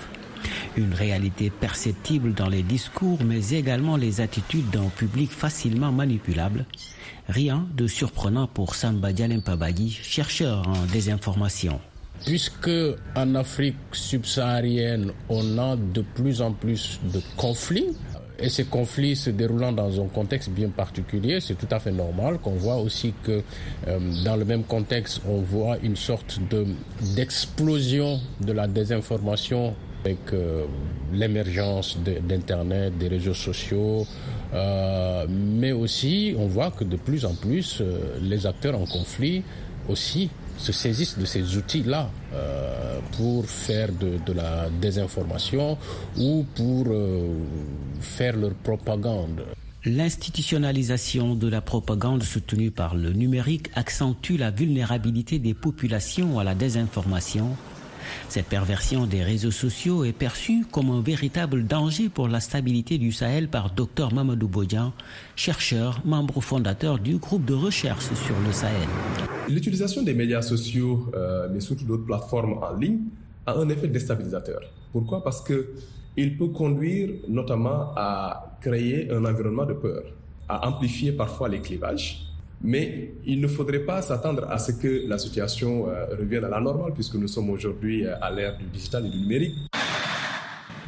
Une 0.76 0.94
réalité 0.94 1.50
perceptible 1.50 2.34
dans 2.34 2.48
les 2.48 2.62
discours, 2.62 3.18
mais 3.24 3.50
également 3.50 3.96
les 3.96 4.20
attitudes 4.20 4.70
d'un 4.70 4.88
public 4.88 5.30
facilement 5.30 5.92
manipulable. 5.92 6.66
Rien 7.28 7.66
de 7.74 7.86
surprenant 7.86 8.46
pour 8.46 8.74
Samba 8.74 9.12
Dialempabagi, 9.12 9.90
chercheur 9.90 10.66
en 10.68 10.84
désinformation. 10.92 11.80
Puisque 12.24 12.70
en 13.16 13.34
Afrique 13.34 13.76
subsaharienne, 13.92 15.12
on 15.28 15.58
a 15.58 15.76
de 15.76 16.02
plus 16.14 16.40
en 16.40 16.52
plus 16.52 17.00
de 17.12 17.20
conflits, 17.36 17.96
et 18.38 18.48
ces 18.48 18.64
conflits 18.64 19.14
se 19.14 19.30
déroulant 19.30 19.72
dans 19.72 20.00
un 20.00 20.08
contexte 20.08 20.50
bien 20.50 20.68
particulier, 20.68 21.40
c'est 21.40 21.54
tout 21.54 21.68
à 21.70 21.78
fait 21.78 21.92
normal 21.92 22.38
qu'on 22.38 22.54
voit 22.56 22.76
aussi 22.76 23.14
que 23.22 23.42
euh, 23.86 23.98
dans 24.24 24.36
le 24.36 24.44
même 24.44 24.64
contexte, 24.64 25.20
on 25.28 25.40
voit 25.40 25.78
une 25.82 25.96
sorte 25.96 26.40
de 26.50 26.66
d'explosion 27.14 28.20
de 28.40 28.52
la 28.52 28.66
désinformation 28.66 29.74
avec 30.04 30.32
euh, 30.34 30.66
l'émergence 31.12 31.96
d'Internet, 31.98 32.98
des 32.98 33.08
réseaux 33.08 33.34
sociaux, 33.34 34.06
euh, 34.52 35.26
mais 35.28 35.72
aussi 35.72 36.34
on 36.38 36.46
voit 36.46 36.70
que 36.70 36.84
de 36.84 36.96
plus 36.96 37.24
en 37.24 37.34
plus 37.34 37.80
euh, 37.80 38.18
les 38.20 38.46
acteurs 38.46 38.78
en 38.78 38.84
conflit 38.84 39.42
aussi 39.88 40.28
se 40.58 40.72
saisissent 40.72 41.18
de 41.18 41.24
ces 41.24 41.56
outils-là 41.56 42.08
pour 43.16 43.44
faire 43.46 43.90
de, 43.92 44.32
la 44.32 44.68
désinformation 44.80 45.76
ou 46.16 46.44
pour 46.54 46.86
faire 48.00 48.36
leur 48.36 48.54
propagande. 48.54 49.42
L'institutionnalisation 49.84 51.34
de 51.34 51.48
la 51.48 51.60
propagande 51.60 52.22
soutenue 52.22 52.70
par 52.70 52.94
le 52.94 53.10
numérique 53.10 53.68
accentue 53.74 54.36
la 54.38 54.52
vulnérabilité 54.52 55.40
des 55.40 55.54
populations 55.54 56.38
à 56.38 56.44
la 56.44 56.54
désinformation 56.54 57.56
Cette 58.28 58.46
perversion 58.46 59.06
des 59.06 59.22
réseaux 59.22 59.50
sociaux 59.50 60.04
est 60.04 60.12
perçue 60.12 60.64
comme 60.70 60.90
un 60.90 61.00
véritable 61.00 61.64
danger 61.64 62.08
pour 62.08 62.28
la 62.28 62.40
stabilité 62.40 62.98
du 62.98 63.12
Sahel 63.12 63.48
par 63.48 63.70
Dr 63.70 64.12
Mamadou 64.12 64.48
Bodian, 64.48 64.92
chercheur, 65.36 66.00
membre 66.04 66.40
fondateur 66.40 66.98
du 66.98 67.16
groupe 67.18 67.44
de 67.44 67.54
recherche 67.54 68.04
sur 68.04 68.34
le 68.46 68.52
Sahel. 68.52 68.88
L'utilisation 69.48 70.02
des 70.02 70.14
médias 70.14 70.42
sociaux, 70.42 71.10
euh, 71.14 71.48
mais 71.52 71.60
surtout 71.60 71.84
d'autres 71.84 72.06
plateformes 72.06 72.58
en 72.62 72.76
ligne, 72.76 73.00
a 73.46 73.56
un 73.58 73.68
effet 73.68 73.88
déstabilisateur. 73.88 74.60
Pourquoi? 74.92 75.22
Parce 75.22 75.40
que 75.42 75.74
il 76.16 76.38
peut 76.38 76.48
conduire 76.48 77.10
notamment 77.28 77.92
à 77.96 78.56
créer 78.60 79.10
un 79.10 79.24
environnement 79.24 79.66
de 79.66 79.74
peur, 79.74 80.04
à 80.48 80.68
amplifier 80.68 81.12
parfois 81.12 81.48
les 81.48 81.60
clivages. 81.60 82.33
Mais 82.64 83.12
il 83.26 83.42
ne 83.42 83.46
faudrait 83.46 83.80
pas 83.84 84.00
s'attendre 84.00 84.46
à 84.50 84.58
ce 84.58 84.72
que 84.72 85.06
la 85.06 85.18
situation 85.18 85.86
euh, 85.86 86.06
revienne 86.18 86.44
à 86.44 86.48
la 86.48 86.60
normale, 86.60 86.92
puisque 86.94 87.14
nous 87.16 87.28
sommes 87.28 87.50
aujourd'hui 87.50 88.06
euh, 88.06 88.14
à 88.22 88.30
l'ère 88.30 88.56
du 88.56 88.64
digital 88.64 89.04
et 89.06 89.10
du 89.10 89.18
numérique. 89.18 89.54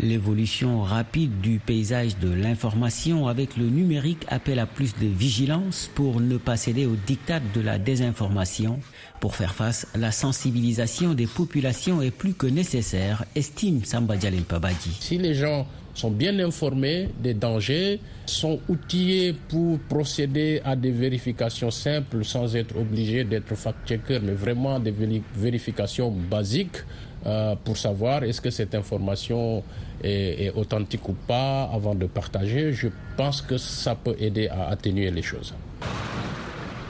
L'évolution 0.00 0.82
rapide 0.82 1.40
du 1.40 1.58
paysage 1.58 2.18
de 2.18 2.32
l'information 2.32 3.28
avec 3.28 3.58
le 3.58 3.66
numérique 3.66 4.24
appelle 4.28 4.58
à 4.58 4.66
plus 4.66 4.94
de 4.94 5.06
vigilance 5.06 5.90
pour 5.94 6.20
ne 6.20 6.38
pas 6.38 6.56
céder 6.56 6.86
au 6.86 6.96
diktat 7.06 7.40
de 7.54 7.60
la 7.60 7.78
désinformation. 7.78 8.80
Pour 9.20 9.36
faire 9.36 9.54
face, 9.54 9.86
la 9.94 10.12
sensibilisation 10.12 11.12
des 11.12 11.26
populations 11.26 12.00
est 12.00 12.10
plus 12.10 12.32
que 12.32 12.46
nécessaire, 12.46 13.24
estime 13.34 13.84
Samba 13.84 14.16
Pabadi. 14.48 14.96
Si 15.00 15.18
les 15.18 15.34
gens 15.34 15.66
sont 15.96 16.10
bien 16.10 16.38
informés 16.38 17.08
des 17.22 17.32
dangers, 17.34 17.98
sont 18.26 18.60
outillés 18.68 19.34
pour 19.48 19.78
procéder 19.88 20.60
à 20.64 20.76
des 20.76 20.90
vérifications 20.90 21.70
simples 21.70 22.24
sans 22.24 22.54
être 22.54 22.76
obligés 22.76 23.24
d'être 23.24 23.54
fact-checkers, 23.54 24.20
mais 24.22 24.32
vraiment 24.34 24.78
des 24.78 24.92
vérifications 25.34 26.10
basiques 26.10 26.76
euh, 27.24 27.54
pour 27.64 27.78
savoir 27.78 28.22
est-ce 28.24 28.40
que 28.42 28.50
cette 28.50 28.74
information 28.74 29.64
est, 30.04 30.52
authentique 30.54 31.08
ou 31.08 31.14
pas 31.26 31.64
avant 31.72 31.94
de 31.94 32.06
partager. 32.06 32.72
Je 32.72 32.88
pense 33.16 33.40
que 33.40 33.56
ça 33.56 33.94
peut 33.94 34.14
aider 34.18 34.48
à 34.48 34.68
atténuer 34.68 35.10
les 35.10 35.22
choses. 35.22 35.54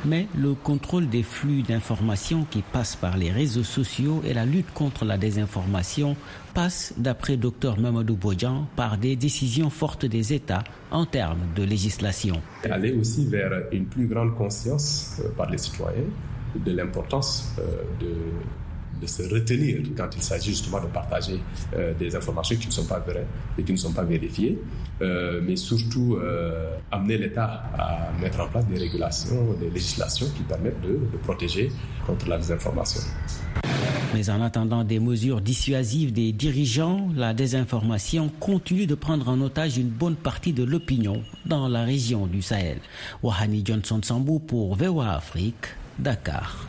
Mais 0.06 0.28
le 0.38 0.54
contrôle 0.54 1.08
des 1.08 1.24
flux 1.24 1.62
d'informations 1.62 2.46
qui 2.48 2.62
passent 2.62 2.94
par 2.94 3.16
les 3.16 3.32
réseaux 3.32 3.64
sociaux 3.64 4.22
et 4.24 4.34
la 4.34 4.44
lutte 4.44 4.72
contre 4.72 5.04
la 5.04 5.18
désinformation 5.18 6.16
passent, 6.54 6.94
d'après 6.96 7.36
Dr 7.36 7.76
Mamadou 7.78 8.14
Bodjan, 8.14 8.68
par 8.76 8.98
des 8.98 9.16
décisions 9.16 9.68
fortes 9.68 10.06
des 10.06 10.32
États 10.32 10.62
en 10.92 11.06
termes 11.06 11.40
de 11.56 11.64
législation. 11.64 12.40
Aller 12.70 12.92
aussi 12.92 13.26
vers 13.26 13.50
une 13.72 13.86
plus 13.86 14.06
grande 14.06 14.34
conscience 14.36 15.20
euh, 15.24 15.28
par 15.36 15.50
les 15.50 15.58
citoyens 15.58 16.04
de 16.64 16.72
l'importance 16.72 17.52
euh, 17.58 17.82
de 18.00 18.14
de 19.00 19.06
se 19.06 19.22
retenir 19.22 19.78
quand 19.96 20.08
il 20.14 20.22
s'agit 20.22 20.50
justement 20.50 20.80
de 20.80 20.86
partager 20.86 21.40
euh, 21.74 21.94
des 21.94 22.14
informations 22.16 22.56
qui 22.56 22.66
ne 22.68 22.72
sont 22.72 22.86
pas 22.86 22.98
vraies 23.00 23.26
et 23.58 23.62
qui 23.62 23.72
ne 23.72 23.76
sont 23.76 23.92
pas 23.92 24.04
vérifiées, 24.04 24.58
euh, 25.02 25.40
mais 25.44 25.56
surtout 25.56 26.16
euh, 26.16 26.76
amener 26.90 27.18
l'État 27.18 27.64
à 27.78 28.10
mettre 28.20 28.40
en 28.40 28.48
place 28.48 28.66
des 28.66 28.78
régulations, 28.78 29.52
des 29.60 29.70
législations 29.70 30.26
qui 30.36 30.42
permettent 30.42 30.80
de, 30.80 30.98
protéger 31.22 31.70
contre 32.06 32.28
la 32.28 32.38
désinformation. 32.38 33.00
Mais 34.14 34.30
en 34.30 34.40
attendant 34.40 34.84
des 34.84 35.00
mesures 35.00 35.40
dissuasives 35.40 36.12
des 36.12 36.32
dirigeants, 36.32 37.08
la 37.14 37.34
désinformation 37.34 38.30
continue 38.40 38.86
de 38.86 38.94
prendre 38.94 39.28
en 39.28 39.40
otage 39.40 39.76
une 39.76 39.88
bonne 39.88 40.14
partie 40.14 40.52
de 40.52 40.62
l'opinion 40.62 41.22
dans 41.44 41.68
la 41.68 41.82
région 41.84 42.26
du 42.26 42.40
Sahel. 42.42 42.78
Wahani 43.22 43.62
Johnson 43.64 44.00
Sambou 44.02 44.38
pour 44.38 44.76
VOA 44.76 45.12
Afrique, 45.16 45.66
Dakar. 45.98 46.66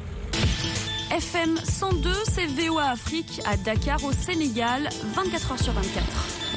FM 1.18 1.58
102, 1.58 2.14
c'est 2.32 2.46
VOA 2.46 2.92
Afrique 2.92 3.42
à 3.46 3.58
Dakar 3.58 4.04
au 4.04 4.12
Sénégal, 4.12 4.88
24 5.16 5.56
h 5.56 5.64
sur 5.64 5.74
24. 5.74 6.48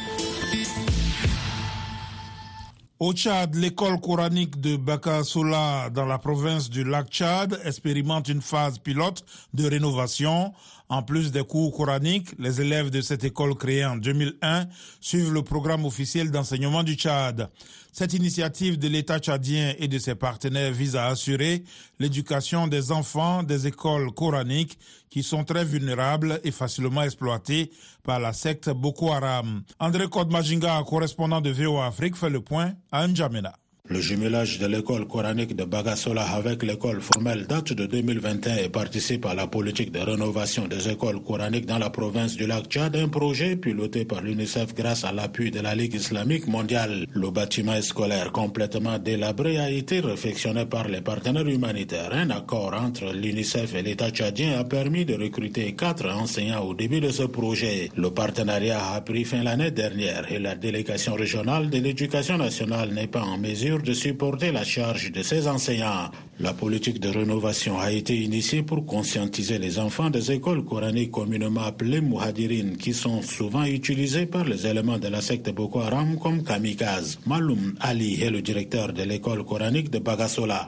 Au 2.98 3.14
Tchad, 3.14 3.54
l'école 3.54 3.98
coranique 3.98 4.60
de 4.60 4.76
Bakasola 4.76 5.88
dans 5.88 6.04
la 6.04 6.18
province 6.18 6.68
du 6.68 6.84
lac 6.84 7.08
Tchad 7.08 7.58
expérimente 7.64 8.28
une 8.28 8.42
phase 8.42 8.78
pilote 8.78 9.24
de 9.54 9.66
rénovation. 9.66 10.52
En 10.90 11.04
plus 11.04 11.30
des 11.30 11.44
cours 11.44 11.72
coraniques, 11.72 12.30
les 12.40 12.60
élèves 12.60 12.90
de 12.90 13.00
cette 13.00 13.22
école 13.22 13.54
créée 13.54 13.84
en 13.84 13.96
2001 13.96 14.66
suivent 15.00 15.32
le 15.32 15.42
programme 15.42 15.84
officiel 15.84 16.32
d'enseignement 16.32 16.82
du 16.82 16.94
Tchad. 16.94 17.48
Cette 17.92 18.12
initiative 18.12 18.76
de 18.76 18.88
l'État 18.88 19.20
tchadien 19.20 19.74
et 19.78 19.86
de 19.86 19.98
ses 20.00 20.16
partenaires 20.16 20.72
vise 20.72 20.96
à 20.96 21.06
assurer 21.06 21.62
l'éducation 22.00 22.66
des 22.66 22.90
enfants 22.90 23.44
des 23.44 23.68
écoles 23.68 24.12
coraniques 24.12 24.78
qui 25.10 25.22
sont 25.22 25.44
très 25.44 25.64
vulnérables 25.64 26.40
et 26.42 26.50
facilement 26.50 27.02
exploités 27.02 27.70
par 28.02 28.18
la 28.18 28.32
secte 28.32 28.68
Boko 28.70 29.12
Haram. 29.12 29.62
André 29.78 30.08
Kodmajinga, 30.08 30.82
correspondant 30.88 31.40
de 31.40 31.50
VOA 31.50 31.86
Afrique, 31.86 32.16
fait 32.16 32.30
le 32.30 32.40
point 32.40 32.72
à 32.90 33.06
N'Djamena. 33.06 33.59
Le 33.92 34.00
jumelage 34.00 34.60
de 34.60 34.68
l'école 34.68 35.08
coranique 35.08 35.56
de 35.56 35.64
Bagasola 35.64 36.22
avec 36.22 36.62
l'école 36.62 37.00
formelle 37.00 37.48
date 37.48 37.72
de 37.72 37.86
2021 37.86 38.58
et 38.58 38.68
participe 38.68 39.26
à 39.26 39.34
la 39.34 39.48
politique 39.48 39.90
de 39.90 39.98
rénovation 39.98 40.68
des 40.68 40.88
écoles 40.88 41.20
coraniques 41.20 41.66
dans 41.66 41.78
la 41.78 41.90
province 41.90 42.36
du 42.36 42.46
lac 42.46 42.66
Tchad, 42.66 42.94
un 42.94 43.08
projet 43.08 43.56
piloté 43.56 44.04
par 44.04 44.22
l'UNICEF 44.22 44.76
grâce 44.76 45.02
à 45.02 45.10
l'appui 45.10 45.50
de 45.50 45.58
la 45.58 45.74
Ligue 45.74 45.94
islamique 45.94 46.46
mondiale. 46.46 47.04
Le 47.12 47.32
bâtiment 47.32 47.82
scolaire 47.82 48.30
complètement 48.30 48.96
délabré 49.00 49.58
a 49.58 49.68
été 49.68 49.98
réfectionné 49.98 50.66
par 50.66 50.86
les 50.86 51.00
partenaires 51.00 51.48
humanitaires. 51.48 52.10
Un 52.12 52.30
accord 52.30 52.72
entre 52.80 53.12
l'UNICEF 53.12 53.74
et 53.74 53.82
l'État 53.82 54.12
tchadien 54.12 54.60
a 54.60 54.62
permis 54.62 55.04
de 55.04 55.14
recruter 55.14 55.72
quatre 55.74 56.08
enseignants 56.08 56.62
au 56.62 56.74
début 56.74 57.00
de 57.00 57.10
ce 57.10 57.24
projet. 57.24 57.90
Le 57.96 58.10
partenariat 58.10 58.92
a 58.94 59.00
pris 59.00 59.24
fin 59.24 59.42
l'année 59.42 59.72
dernière 59.72 60.30
et 60.30 60.38
la 60.38 60.54
délégation 60.54 61.14
régionale 61.14 61.70
de 61.70 61.78
l'éducation 61.78 62.38
nationale 62.38 62.90
n'est 62.94 63.08
pas 63.08 63.22
en 63.22 63.36
mesure 63.36 63.79
de 63.82 63.92
supporter 63.92 64.52
la 64.52 64.64
charge 64.64 65.12
de 65.12 65.22
ces 65.22 65.48
enseignants. 65.48 66.10
La 66.38 66.54
politique 66.54 67.00
de 67.00 67.10
rénovation 67.10 67.78
a 67.78 67.90
été 67.90 68.16
initiée 68.16 68.62
pour 68.62 68.86
conscientiser 68.86 69.58
les 69.58 69.78
enfants 69.78 70.08
des 70.08 70.32
écoles 70.32 70.64
coraniques 70.64 71.10
communément 71.10 71.60
appelées 71.62 72.00
Muhadirin, 72.00 72.76
qui 72.78 72.94
sont 72.94 73.20
souvent 73.20 73.64
utilisés 73.64 74.24
par 74.24 74.44
les 74.44 74.66
éléments 74.66 74.96
de 74.98 75.08
la 75.08 75.20
secte 75.20 75.50
Boko 75.54 75.80
Haram 75.80 76.18
comme 76.18 76.42
kamikazes. 76.42 77.18
Maloum 77.26 77.74
Ali 77.80 78.22
est 78.22 78.30
le 78.30 78.40
directeur 78.40 78.94
de 78.94 79.02
l'école 79.02 79.44
coranique 79.44 79.90
de 79.90 79.98
Bagasola. 79.98 80.66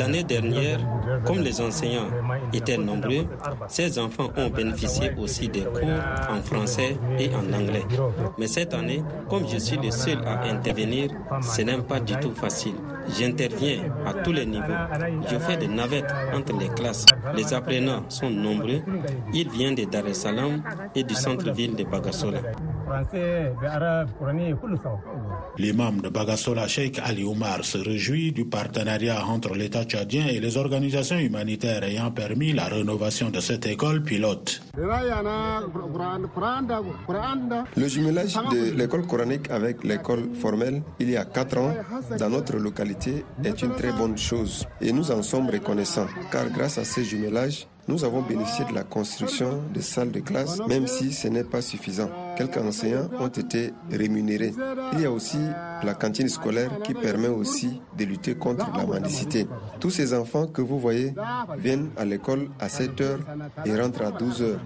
L'année 0.00 0.24
dernière, 0.24 0.80
comme 1.26 1.40
les 1.40 1.60
enseignants 1.60 2.08
étaient 2.54 2.78
nombreux, 2.78 3.26
ces 3.68 3.98
enfants 3.98 4.30
ont 4.38 4.48
bénéficié 4.48 5.10
aussi 5.18 5.48
des 5.48 5.64
cours 5.64 6.00
en 6.30 6.40
français 6.40 6.96
et 7.18 7.28
en 7.34 7.52
anglais. 7.52 7.84
Mais 8.38 8.46
cette 8.46 8.72
année, 8.72 9.02
comme 9.28 9.46
je 9.46 9.58
suis 9.58 9.76
le 9.76 9.90
seul 9.90 10.18
à 10.26 10.46
intervenir, 10.58 11.10
ce 11.40 11.62
n'est 11.62 11.78
pas 11.78 12.00
du 12.00 12.14
tout 12.16 12.32
facile. 12.34 12.74
J'interviens 13.18 13.80
à 14.04 14.12
tous 14.12 14.32
les 14.32 14.44
niveaux. 14.46 14.80
Je 15.30 15.38
fais 15.38 15.56
des 15.56 15.68
navettes 15.68 16.12
entre 16.34 16.56
les 16.58 16.68
classes. 16.68 17.06
Les 17.36 17.52
apprenants 17.54 18.04
sont 18.08 18.30
nombreux. 18.30 18.82
Ils 19.32 19.48
viennent 19.48 19.74
de 19.76 19.84
Dar 19.84 20.06
es 20.06 20.14
Salaam 20.14 20.62
et 20.94 21.04
du 21.04 21.14
centre-ville 21.14 21.74
de 21.76 21.84
Bagasola. 21.84 22.40
L'imam 25.58 26.00
de 26.00 26.08
Bagasola, 26.08 26.66
Sheikh 26.68 27.00
Ali 27.04 27.24
Omar, 27.24 27.64
se 27.64 27.78
réjouit 27.78 28.32
du 28.32 28.44
partenariat 28.46 29.24
entre 29.26 29.54
l'État 29.54 29.84
tchadien 29.84 30.26
et 30.26 30.40
les 30.40 30.56
organisations 30.56 31.18
humanitaires 31.18 31.82
ayant 31.84 32.10
permis 32.10 32.52
la 32.52 32.64
rénovation 32.64 33.30
de 33.30 33.40
cette 33.40 33.66
école 33.66 34.02
pilote. 34.02 34.62
Le 37.76 37.88
jumelage 37.88 38.34
de 38.34 38.76
l'école 38.76 39.06
coranique 39.06 39.50
avec 39.50 39.84
l'école 39.84 40.28
formelle 40.34 40.82
il 40.98 41.10
y 41.10 41.16
a 41.16 41.24
quatre 41.24 41.58
ans 41.58 41.74
dans 42.18 42.30
notre 42.30 42.56
localité 42.56 43.24
est 43.44 43.62
une 43.62 43.74
très 43.74 43.92
bonne 43.92 44.16
chose 44.16 44.66
et 44.80 44.92
nous 44.92 45.10
en 45.10 45.22
sommes 45.22 45.48
reconnaissants 45.50 46.06
car 46.30 46.48
grâce 46.50 46.78
à 46.78 46.84
ces 46.84 47.04
jumelages, 47.04 47.66
nous 47.88 48.04
avons 48.04 48.22
bénéficié 48.22 48.64
de 48.66 48.74
la 48.74 48.84
construction 48.84 49.62
de 49.72 49.80
salles 49.80 50.10
de 50.12 50.20
classe, 50.20 50.60
même 50.68 50.86
si 50.86 51.12
ce 51.12 51.26
n'est 51.28 51.44
pas 51.44 51.62
suffisant. 51.62 52.10
Quelques 52.36 52.58
enseignants 52.58 53.08
ont 53.18 53.28
été 53.28 53.72
rémunérés. 53.90 54.52
Il 54.92 55.00
y 55.00 55.06
a 55.06 55.10
aussi 55.10 55.38
la 55.82 55.94
cantine 55.94 56.28
scolaire 56.28 56.70
qui 56.84 56.92
permet 56.94 57.28
aussi 57.28 57.80
de 57.96 58.04
lutter 58.04 58.34
contre 58.34 58.70
la 58.76 58.84
mendicité. 58.86 59.46
Tous 59.80 59.90
ces 59.90 60.12
enfants 60.14 60.46
que 60.46 60.60
vous 60.62 60.78
voyez 60.78 61.14
viennent 61.58 61.88
à 61.96 62.04
l'école 62.04 62.50
à 62.60 62.68
7 62.68 63.00
heures 63.00 63.20
et 63.64 63.80
rentrent 63.80 64.02
à 64.02 64.10
12 64.12 64.42
heures. 64.42 64.60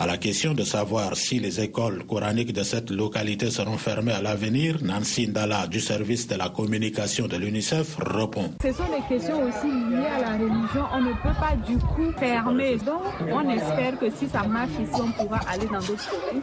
À 0.00 0.06
la 0.06 0.16
question 0.16 0.54
de 0.54 0.62
savoir 0.62 1.16
si 1.16 1.40
les 1.40 1.60
écoles 1.60 2.04
coraniques 2.06 2.52
de 2.52 2.62
cette 2.62 2.88
localité 2.90 3.50
seront 3.50 3.76
fermées 3.78 4.12
à 4.12 4.22
l'avenir, 4.22 4.76
Nancy 4.80 5.26
Ndala 5.26 5.66
du 5.66 5.80
service 5.80 6.28
de 6.28 6.36
la 6.36 6.50
communication 6.50 7.26
de 7.26 7.36
l'UNICEF 7.36 7.96
répond. 8.06 8.52
Ce 8.62 8.72
sont 8.72 8.84
des 8.84 9.02
questions 9.08 9.42
aussi 9.42 9.66
liées 9.66 10.06
à 10.06 10.20
la 10.20 10.32
religion. 10.34 10.84
On 10.94 11.00
ne 11.00 11.10
peut 11.14 11.34
pas 11.40 11.56
du 11.66 11.76
coup 11.78 12.12
fermer. 12.16 12.76
Donc 12.76 13.02
on 13.32 13.50
espère 13.50 13.98
que 13.98 14.08
si 14.10 14.28
ça 14.28 14.44
marche 14.44 14.70
ici, 14.80 15.00
on 15.02 15.10
pourra 15.20 15.40
aller 15.48 15.66
dans 15.66 15.80
d'autres 15.80 16.10
pays. 16.30 16.42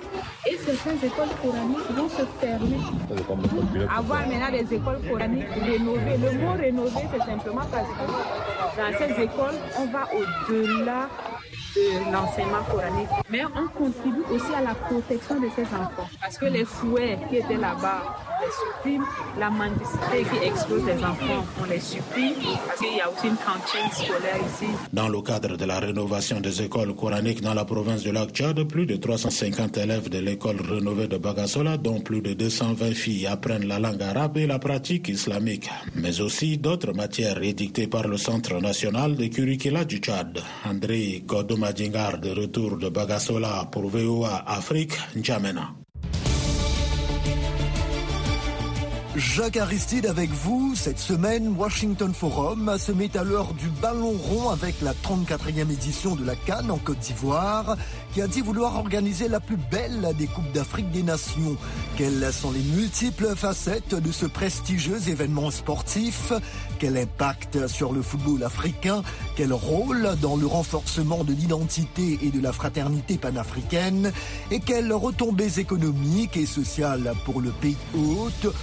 Et 0.51 0.57
certaines 0.57 0.97
écoles 0.97 1.33
coraniques 1.41 1.91
vont 1.95 2.09
se 2.09 2.25
fermer? 2.41 3.87
Avoir 3.89 4.27
maintenant 4.27 4.51
des 4.51 4.75
écoles 4.75 4.99
coraniques 5.09 5.47
rénovées. 5.63 6.17
Le 6.17 6.39
mot 6.39 6.53
rénover, 6.59 7.05
c'est 7.09 7.25
simplement 7.25 7.65
parce 7.71 7.87
que 7.87 8.81
dans 8.81 8.97
ces 8.97 9.23
écoles, 9.23 9.55
on 9.79 9.85
va 9.85 10.09
au-delà 10.13 11.07
l'enseignement 12.11 12.63
coranique. 12.69 13.09
Mais 13.29 13.43
on 13.45 13.67
contribue 13.67 14.23
aussi 14.31 14.53
à 14.55 14.61
la 14.61 14.75
protection 14.75 15.39
de 15.39 15.47
ces 15.55 15.63
enfants. 15.63 16.09
Parce 16.21 16.37
que 16.37 16.45
les 16.45 16.65
fouets 16.65 17.17
qui 17.29 17.37
étaient 17.37 17.57
là-bas, 17.57 18.03
les 18.41 18.51
supprime. 18.51 19.05
La 19.39 19.49
mendicité 19.49 20.23
qui 20.31 20.47
expose 20.47 20.85
les 20.85 21.03
enfants, 21.03 21.45
on 21.61 21.65
les 21.65 21.79
supprime. 21.79 22.33
Parce 22.67 22.79
qu'il 22.79 22.97
y 22.97 23.01
a 23.01 23.09
aussi 23.09 23.27
une 23.27 23.37
cantine 23.37 23.91
scolaire 23.91 24.37
ici. 24.53 24.71
Dans 24.93 25.09
le 25.09 25.21
cadre 25.21 25.57
de 25.57 25.65
la 25.65 25.79
rénovation 25.79 26.39
des 26.39 26.61
écoles 26.61 26.95
coraniques 26.95 27.41
dans 27.41 27.53
la 27.53 27.65
province 27.65 28.03
de 28.03 28.11
lac 28.11 28.29
Tchad, 28.31 28.63
plus 28.63 28.85
de 28.85 28.95
350 28.95 29.77
élèves 29.77 30.09
de 30.09 30.19
l'école 30.19 30.61
rénovée 30.61 31.07
de 31.07 31.17
Bagasola, 31.17 31.77
dont 31.77 31.99
plus 31.99 32.21
de 32.21 32.33
220 32.33 32.93
filles, 32.93 33.27
apprennent 33.27 33.67
la 33.67 33.79
langue 33.79 34.01
arabe 34.01 34.37
et 34.37 34.47
la 34.47 34.59
pratique 34.59 35.09
islamique. 35.09 35.69
Mais 35.95 36.21
aussi 36.21 36.57
d'autres 36.57 36.93
matières 36.93 37.41
édictées 37.41 37.87
par 37.87 38.07
le 38.07 38.17
Centre 38.17 38.59
national 38.61 39.15
de 39.15 39.25
curricula 39.27 39.83
du 39.85 39.97
Tchad. 39.97 40.41
André 40.65 41.23
Godoma 41.25 41.64
Djingar, 41.73 42.19
de 42.19 42.31
retour 42.33 42.77
de 42.77 42.89
Bagasola 42.89 43.67
pour 43.71 43.89
VOA 43.89 44.43
Afrique, 44.47 44.97
N'Djamena. 45.15 45.84
Jacques 49.15 49.55
Aristide 49.55 50.07
avec 50.07 50.29
vous. 50.29 50.73
Cette 50.75 50.99
semaine, 50.99 51.55
Washington 51.57 52.13
Forum 52.13 52.77
se 52.77 52.91
met 52.91 53.15
à 53.15 53.23
l'heure 53.23 53.53
du 53.53 53.69
ballon 53.69 54.11
rond 54.11 54.49
avec 54.49 54.81
la 54.81 54.93
34e 54.93 55.71
édition 55.71 56.15
de 56.15 56.25
la 56.25 56.35
Cannes 56.35 56.69
en 56.69 56.77
Côte 56.77 56.99
d'Ivoire, 56.99 57.77
qui 58.13 58.21
a 58.21 58.27
dit 58.27 58.41
vouloir 58.41 58.77
organiser 58.77 59.29
la 59.29 59.39
plus 59.39 59.57
belle 59.71 60.13
des 60.17 60.27
Coupes 60.27 60.51
d'Afrique 60.53 60.91
des 60.91 61.03
Nations. 61.03 61.55
Quelles 61.95 62.33
sont 62.33 62.51
les 62.51 62.61
multiples 62.75 63.35
facettes 63.37 63.95
de 63.95 64.11
ce 64.11 64.25
prestigieux 64.25 65.07
événement 65.07 65.49
sportif? 65.49 66.33
Quel 66.79 66.97
impact 66.97 67.67
sur 67.67 67.93
le 67.93 68.01
football 68.01 68.43
africain? 68.43 69.01
Quel 69.37 69.53
rôle 69.53 70.15
dans 70.21 70.35
le 70.35 70.45
renforcement 70.45 71.23
de 71.23 71.31
l'identité 71.31 72.19
et 72.21 72.31
de 72.31 72.41
la 72.41 72.51
fraternité 72.51 73.17
panafricaine? 73.17 74.11
Et 74.51 74.59
quelles 74.59 74.91
retombées 74.91 75.59
économiques 75.59 76.35
et 76.35 76.45
sociales 76.45 77.13
pour 77.23 77.39
le 77.39 77.51
pays 77.51 77.77
hôte? 77.95 78.53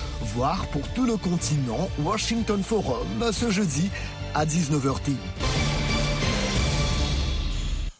Pour 0.72 0.86
tout 0.88 1.06
le 1.06 1.16
continent 1.16 1.88
Washington 2.02 2.60
Forum 2.64 3.06
ce 3.30 3.48
jeudi 3.50 3.88
à 4.34 4.44
19h. 4.44 4.96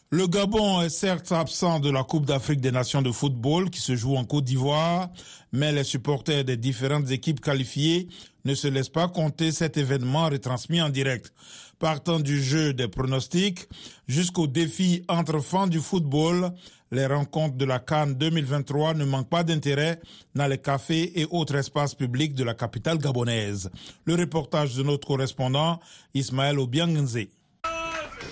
Le 0.09 0.27
Gabon 0.27 0.81
est 0.81 0.89
certes 0.89 1.31
absent 1.31 1.79
de 1.79 1.89
la 1.89 2.03
Coupe 2.03 2.25
d'Afrique 2.25 2.59
des 2.59 2.71
Nations 2.71 3.01
de 3.01 3.11
football 3.11 3.69
qui 3.69 3.79
se 3.79 3.95
joue 3.95 4.17
en 4.17 4.25
Côte 4.25 4.43
d'Ivoire, 4.43 5.09
mais 5.53 5.71
les 5.71 5.85
supporters 5.85 6.43
des 6.43 6.57
différentes 6.57 7.09
équipes 7.11 7.39
qualifiées 7.39 8.09
ne 8.43 8.55
se 8.55 8.67
laissent 8.67 8.89
pas 8.89 9.07
compter 9.07 9.53
cet 9.53 9.77
événement 9.77 10.25
retransmis 10.25 10.81
en 10.81 10.89
direct. 10.89 11.31
Partant 11.79 12.19
du 12.19 12.43
jeu 12.43 12.73
des 12.73 12.89
pronostics 12.89 13.69
jusqu'au 14.07 14.47
défi 14.47 15.03
entre 15.07 15.39
fans 15.39 15.67
du 15.67 15.79
football, 15.79 16.51
les 16.93 17.07
rencontres 17.07 17.57
de 17.57 17.65
la 17.65 17.79
Cannes 17.79 18.13
2023 18.13 18.93
ne 18.93 19.05
manquent 19.05 19.29
pas 19.29 19.43
d'intérêt 19.43 19.99
dans 20.35 20.45
les 20.45 20.59
cafés 20.59 21.19
et 21.19 21.27
autres 21.31 21.55
espaces 21.55 21.95
publics 21.95 22.35
de 22.35 22.43
la 22.43 22.53
capitale 22.53 22.99
gabonaise. 22.99 23.71
Le 24.05 24.13
reportage 24.15 24.75
de 24.75 24.83
notre 24.83 25.07
correspondant 25.07 25.79
Ismaël 26.13 26.59
Obiangenze. 26.59 27.17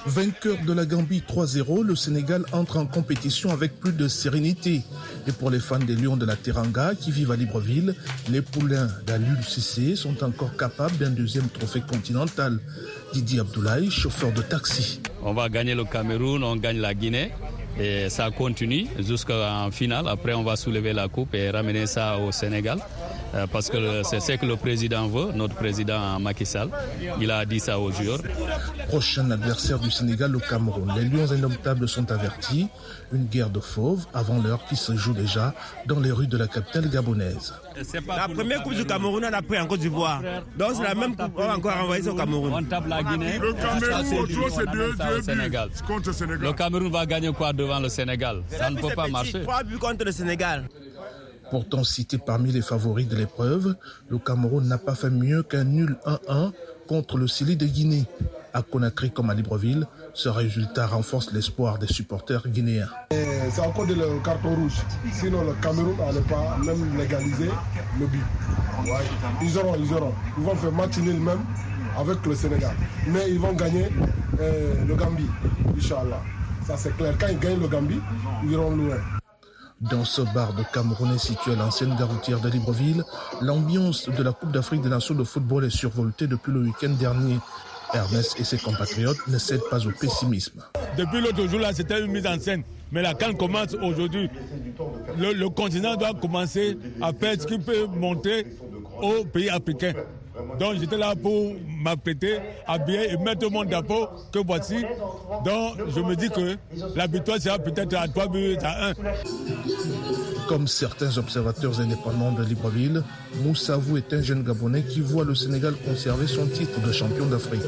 Vainqueur 0.05 0.57
de 0.65 0.73
la 0.73 0.85
Gambie 0.85 1.23
3-0, 1.27 1.83
le 1.83 1.95
Sénégal 1.95 2.45
entre 2.53 2.77
en 2.77 2.85
compétition 2.85 3.49
avec 3.51 3.79
plus 3.79 3.91
de 3.91 4.07
sérénité. 4.07 4.83
Et 5.27 5.31
pour 5.31 5.49
les 5.49 5.59
fans 5.59 5.79
des 5.79 5.95
Lions 5.95 6.17
de 6.17 6.25
la 6.25 6.35
Teranga 6.35 6.93
qui 6.95 7.11
vivent 7.11 7.31
à 7.31 7.35
Libreville, 7.35 7.95
les 8.29 8.41
poulains 8.41 8.87
d'Alul-CC 9.05 9.95
sont 9.95 10.23
encore 10.23 10.55
capables 10.55 10.97
d'un 10.97 11.09
deuxième 11.09 11.49
trophée 11.49 11.81
continental. 11.81 12.59
Didier 13.13 13.41
Abdoulaye, 13.41 13.91
chauffeur 13.91 14.31
de 14.31 14.41
taxi. 14.41 15.01
On 15.23 15.33
va 15.33 15.49
gagner 15.49 15.75
le 15.75 15.83
Cameroun, 15.83 16.43
on 16.43 16.55
gagne 16.55 16.79
la 16.79 16.93
Guinée. 16.93 17.31
Et 17.79 18.09
ça 18.09 18.29
continue 18.31 18.87
jusqu'en 18.99 19.71
finale. 19.71 20.07
Après, 20.07 20.33
on 20.33 20.43
va 20.43 20.55
soulever 20.55 20.93
la 20.93 21.07
coupe 21.07 21.33
et 21.35 21.49
ramener 21.49 21.85
ça 21.85 22.17
au 22.17 22.31
Sénégal. 22.31 22.79
Euh, 23.33 23.47
parce 23.51 23.69
que 23.69 24.03
c'est 24.03 24.19
ce 24.19 24.33
que 24.33 24.45
le 24.45 24.57
président 24.57 25.07
veut, 25.07 25.31
notre 25.33 25.55
président 25.55 26.19
Macky 26.19 26.45
Sall. 26.45 26.69
Il 27.19 27.31
a 27.31 27.45
dit 27.45 27.59
ça 27.59 27.79
aux 27.79 27.91
joueurs. 27.91 28.19
Prochain 28.87 29.29
adversaire 29.31 29.79
du 29.79 29.89
Sénégal, 29.89 30.31
le 30.31 30.39
Cameroun. 30.39 30.91
Les 30.97 31.05
Lions 31.05 31.31
indomptables 31.31 31.87
sont 31.87 32.11
avertis. 32.11 32.67
Une 33.13 33.25
guerre 33.25 33.49
de 33.49 33.59
fauves 33.59 34.05
avant 34.13 34.41
l'heure 34.41 34.63
qui 34.69 34.75
se 34.75 34.95
joue 34.95 35.13
déjà 35.13 35.53
dans 35.85 35.99
les 35.99 36.11
rues 36.11 36.27
de 36.27 36.37
la 36.37 36.47
capitale 36.47 36.89
gabonaise. 36.89 37.53
La 38.07 38.27
première 38.27 38.63
coupe 38.63 38.73
du 38.75 38.85
Cameroun, 38.85 39.23
on 39.29 39.33
a 39.33 39.41
pris 39.41 39.59
en 39.59 39.65
Côte 39.67 39.79
d'Ivoire. 39.79 40.21
Donc 40.57 40.71
c'est 40.75 40.83
la 40.83 40.95
même 40.95 41.15
coupe 41.15 41.33
qu'on 41.33 41.47
va 41.47 41.55
encore 41.55 41.75
envoyer 41.77 42.07
au 42.07 42.15
Cameroun. 42.15 42.51
On 42.53 42.63
tape 42.63 42.87
la 42.87 43.03
Guinée. 43.03 43.37
Le 43.39 43.53
Cameroun, 43.53 44.49
c'est 44.49 44.71
deux, 44.71 44.93
deux 44.93 45.21
Sénégal. 45.21 45.69
contre 45.87 46.07
le 46.07 46.13
Sénégal. 46.13 46.41
Le 46.41 46.53
Cameroun 46.53 46.91
va 46.91 47.05
gagner 47.05 47.31
quoi 47.31 47.53
devant 47.53 47.79
le 47.79 47.89
Sénégal? 47.89 48.43
Ça 48.49 48.69
ne 48.69 48.75
peut 48.77 48.93
pas 48.95 49.07
marcher. 49.07 49.41
Trois 49.41 49.63
buts 49.63 49.77
contre 49.77 50.03
le 50.05 50.11
Sénégal. 50.11 50.65
Pourtant 51.51 51.83
cité 51.83 52.17
parmi 52.17 52.53
les 52.53 52.61
favoris 52.61 53.09
de 53.09 53.17
l'épreuve, 53.17 53.75
le 54.07 54.17
Cameroun 54.17 54.65
n'a 54.65 54.77
pas 54.77 54.95
fait 54.95 55.09
mieux 55.09 55.43
qu'un 55.43 55.65
nul 55.65 55.97
1-1 56.05 56.53
contre 56.87 57.17
le 57.17 57.27
Sili 57.27 57.57
de 57.57 57.65
Guinée. 57.65 58.05
À 58.53 58.61
Conakry 58.61 59.11
comme 59.11 59.29
à 59.29 59.33
Libreville, 59.33 59.85
ce 60.13 60.29
résultat 60.29 60.87
renforce 60.87 61.33
l'espoir 61.33 61.77
des 61.77 61.87
supporters 61.87 62.47
guinéens. 62.47 62.87
C'est 63.09 63.59
encore 63.59 63.85
de 63.85 63.95
le 63.95 64.23
carton 64.23 64.55
rouge. 64.55 64.79
Sinon, 65.11 65.43
le 65.43 65.51
Cameroun 65.61 65.97
n'allait 65.97 66.21
pas 66.21 66.57
même 66.65 66.97
légaliser 66.97 67.49
le 67.99 68.07
but. 68.07 68.23
Ils 69.41 69.57
auront, 69.57 69.75
ils 69.77 69.93
auront. 69.93 70.13
Ils 70.37 70.43
vont 70.45 70.55
faire 70.55 70.71
match 70.71 70.97
nul 70.99 71.19
même 71.19 71.39
avec 71.99 72.25
le 72.25 72.33
Sénégal. 72.33 72.75
Mais 73.09 73.29
ils 73.29 73.39
vont 73.39 73.51
gagner 73.51 73.89
euh, 74.39 74.85
le 74.87 74.95
Gambie, 74.95 75.27
Inch'Allah. 75.77 76.21
Ça 76.65 76.77
c'est 76.77 76.95
clair. 76.95 77.13
Quand 77.19 77.27
ils 77.27 77.39
gagnent 77.39 77.59
le 77.59 77.67
Gambie, 77.67 77.99
ils 78.45 78.51
iront 78.51 78.71
loin. 78.73 78.95
Dans 79.81 80.05
ce 80.05 80.21
bar 80.21 80.53
de 80.53 80.63
Camerounais 80.71 81.17
situé 81.17 81.53
à 81.53 81.55
l'ancienne 81.55 81.95
garoutière 81.97 82.39
de 82.39 82.49
Libreville, 82.49 83.03
l'ambiance 83.41 84.07
de 84.07 84.21
la 84.21 84.31
Coupe 84.31 84.51
d'Afrique 84.51 84.81
des 84.81 84.89
Nations 84.89 85.15
de 85.15 85.23
football 85.23 85.65
est 85.65 85.71
survoltée 85.71 86.27
depuis 86.27 86.51
le 86.51 86.59
week-end 86.59 86.91
dernier. 86.99 87.39
Ernest 87.91 88.39
et 88.39 88.43
ses 88.43 88.59
compatriotes 88.59 89.27
ne 89.27 89.39
cèdent 89.39 89.67
pas 89.71 89.85
au 89.85 89.89
pessimisme. 89.91 90.61
Depuis 90.97 91.19
l'autre 91.19 91.47
jour, 91.47 91.59
là, 91.59 91.73
c'était 91.73 91.99
une 91.99 92.11
mise 92.11 92.27
en 92.27 92.39
scène. 92.39 92.63
Mais 92.91 93.01
la 93.01 93.15
canne 93.15 93.35
commence 93.35 93.73
aujourd'hui. 93.81 94.29
Le, 95.17 95.33
le, 95.33 95.49
continent 95.49 95.95
doit 95.95 96.13
commencer 96.13 96.77
à 97.01 97.11
faire 97.11 97.33
ce 97.41 97.47
qu'il 97.47 97.61
peut 97.61 97.87
montrer 97.87 98.45
aux 99.01 99.25
pays 99.25 99.49
africains. 99.49 99.93
Donc 100.59 100.75
j'étais 100.79 100.97
là 100.97 101.15
pour 101.15 101.53
m'apprêter, 101.81 102.39
habiller 102.67 103.11
et 103.11 103.17
mettre 103.17 103.49
monde 103.49 103.67
d'accord 103.67 104.29
que 104.31 104.39
voici. 104.39 104.83
Donc 105.45 105.77
je 105.89 105.99
me 105.99 106.15
dis 106.15 106.29
que 106.29 106.57
la 106.95 107.07
victoire 107.07 107.39
sera 107.39 107.59
peut-être 107.59 107.95
à 107.95 108.07
3 108.07 108.27
buts 108.27 108.57
à 108.63 108.89
1. 108.89 108.93
Comme 110.47 110.67
certains 110.67 111.17
observateurs 111.17 111.79
indépendants 111.79 112.31
de 112.31 112.43
Libreville, 112.43 113.03
Moussavou 113.43 113.97
est 113.97 114.11
un 114.13 114.21
jeune 114.21 114.43
Gabonais 114.43 114.83
qui 114.83 115.01
voit 115.01 115.23
le 115.23 115.35
Sénégal 115.35 115.75
conserver 115.85 116.27
son 116.27 116.47
titre 116.47 116.79
de 116.81 116.91
champion 116.91 117.25
d'Afrique. 117.25 117.61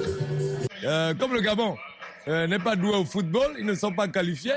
Euh, 0.84 1.14
comme 1.14 1.34
le 1.34 1.42
Gabon 1.42 1.76
euh, 2.28 2.48
n'est 2.48 2.60
pas 2.60 2.76
doué 2.76 2.96
au 2.96 3.06
football, 3.06 3.56
ils 3.60 3.66
ne 3.66 3.74
sont 3.76 3.94
pas 3.94 4.08
qualifiés. 4.08 4.54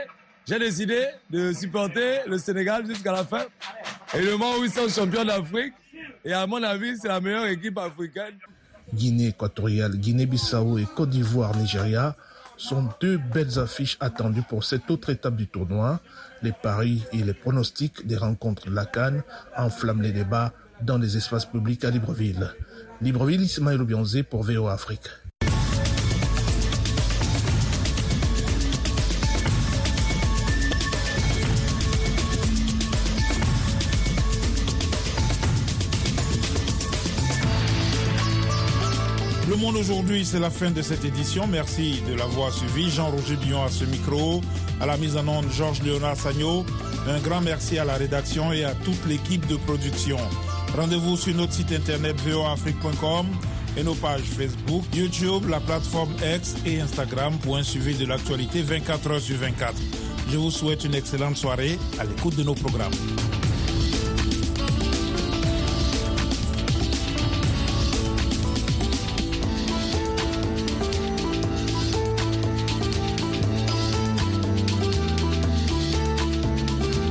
J'ai 0.48 0.58
décidé 0.58 1.06
de 1.30 1.52
supporter 1.52 2.20
le 2.26 2.38
Sénégal 2.38 2.86
jusqu'à 2.86 3.12
la 3.12 3.24
fin. 3.24 3.44
Et 4.14 4.22
le 4.22 4.32
moment 4.32 4.56
où 4.60 4.64
ils 4.64 4.70
sont 4.70 4.88
champions 4.88 5.24
d'Afrique, 5.24 5.74
et 6.24 6.32
à 6.32 6.46
mon 6.46 6.62
avis, 6.62 6.96
c'est 6.98 7.08
la 7.08 7.20
meilleure 7.20 7.46
équipe 7.46 7.78
africaine. 7.78 8.34
Guinée 8.96 9.28
équatoriale, 9.28 9.96
Guinée-Bissau 9.96 10.78
et 10.78 10.86
Côte 10.96 11.10
d'Ivoire-Nigeria 11.10 12.16
sont 12.56 12.88
deux 13.00 13.18
belles 13.18 13.58
affiches 13.58 13.98
attendues 14.00 14.42
pour 14.48 14.64
cette 14.64 14.90
autre 14.90 15.10
étape 15.10 15.36
du 15.36 15.46
tournoi. 15.46 16.00
Les 16.42 16.52
paris 16.52 17.04
et 17.12 17.22
les 17.22 17.34
pronostics 17.34 18.06
des 18.06 18.16
rencontres 18.16 18.70
de 18.70 18.74
la 18.74 18.86
Cannes 18.86 19.22
enflamment 19.56 20.00
les 20.02 20.12
débats 20.12 20.52
dans 20.80 20.96
les 20.96 21.18
espaces 21.18 21.44
publics 21.44 21.84
à 21.84 21.90
Libreville. 21.90 22.50
Libreville, 23.02 23.42
Ismaël 23.42 23.82
Obianzé 23.82 24.22
pour 24.22 24.42
VO 24.42 24.66
Afrique. 24.68 25.08
Aujourd'hui, 39.74 40.24
c'est 40.24 40.38
la 40.38 40.50
fin 40.50 40.70
de 40.70 40.82
cette 40.82 41.04
édition. 41.04 41.46
Merci 41.46 42.02
de 42.08 42.14
l'avoir 42.14 42.52
suivi. 42.52 42.90
Jean-Roger 42.90 43.36
Billon 43.36 43.64
à 43.64 43.68
ce 43.68 43.84
micro. 43.84 44.40
À 44.80 44.86
la 44.86 44.96
mise 44.96 45.16
en 45.16 45.26
onde, 45.26 45.50
Georges 45.50 45.82
Léonard 45.82 46.16
Sagno. 46.16 46.64
Un 47.08 47.18
grand 47.18 47.40
merci 47.40 47.78
à 47.78 47.84
la 47.84 47.94
rédaction 47.94 48.52
et 48.52 48.64
à 48.64 48.74
toute 48.74 49.04
l'équipe 49.06 49.46
de 49.46 49.56
production. 49.56 50.18
Rendez-vous 50.76 51.16
sur 51.16 51.34
notre 51.34 51.52
site 51.52 51.72
internet 51.72 52.20
voafrique.com 52.20 53.26
et 53.76 53.82
nos 53.82 53.94
pages 53.94 54.22
Facebook, 54.22 54.84
YouTube, 54.94 55.48
la 55.48 55.60
plateforme 55.60 56.14
X 56.36 56.54
et 56.64 56.80
Instagram 56.80 57.34
pour 57.42 57.56
un 57.56 57.62
suivi 57.62 57.94
de 57.94 58.06
l'actualité 58.06 58.62
24 58.62 59.10
heures 59.10 59.20
sur 59.20 59.36
24. 59.36 59.74
Je 60.30 60.36
vous 60.36 60.50
souhaite 60.50 60.84
une 60.84 60.94
excellente 60.94 61.36
soirée 61.36 61.78
à 61.98 62.04
l'écoute 62.04 62.36
de 62.36 62.42
nos 62.42 62.54
programmes. 62.54 62.92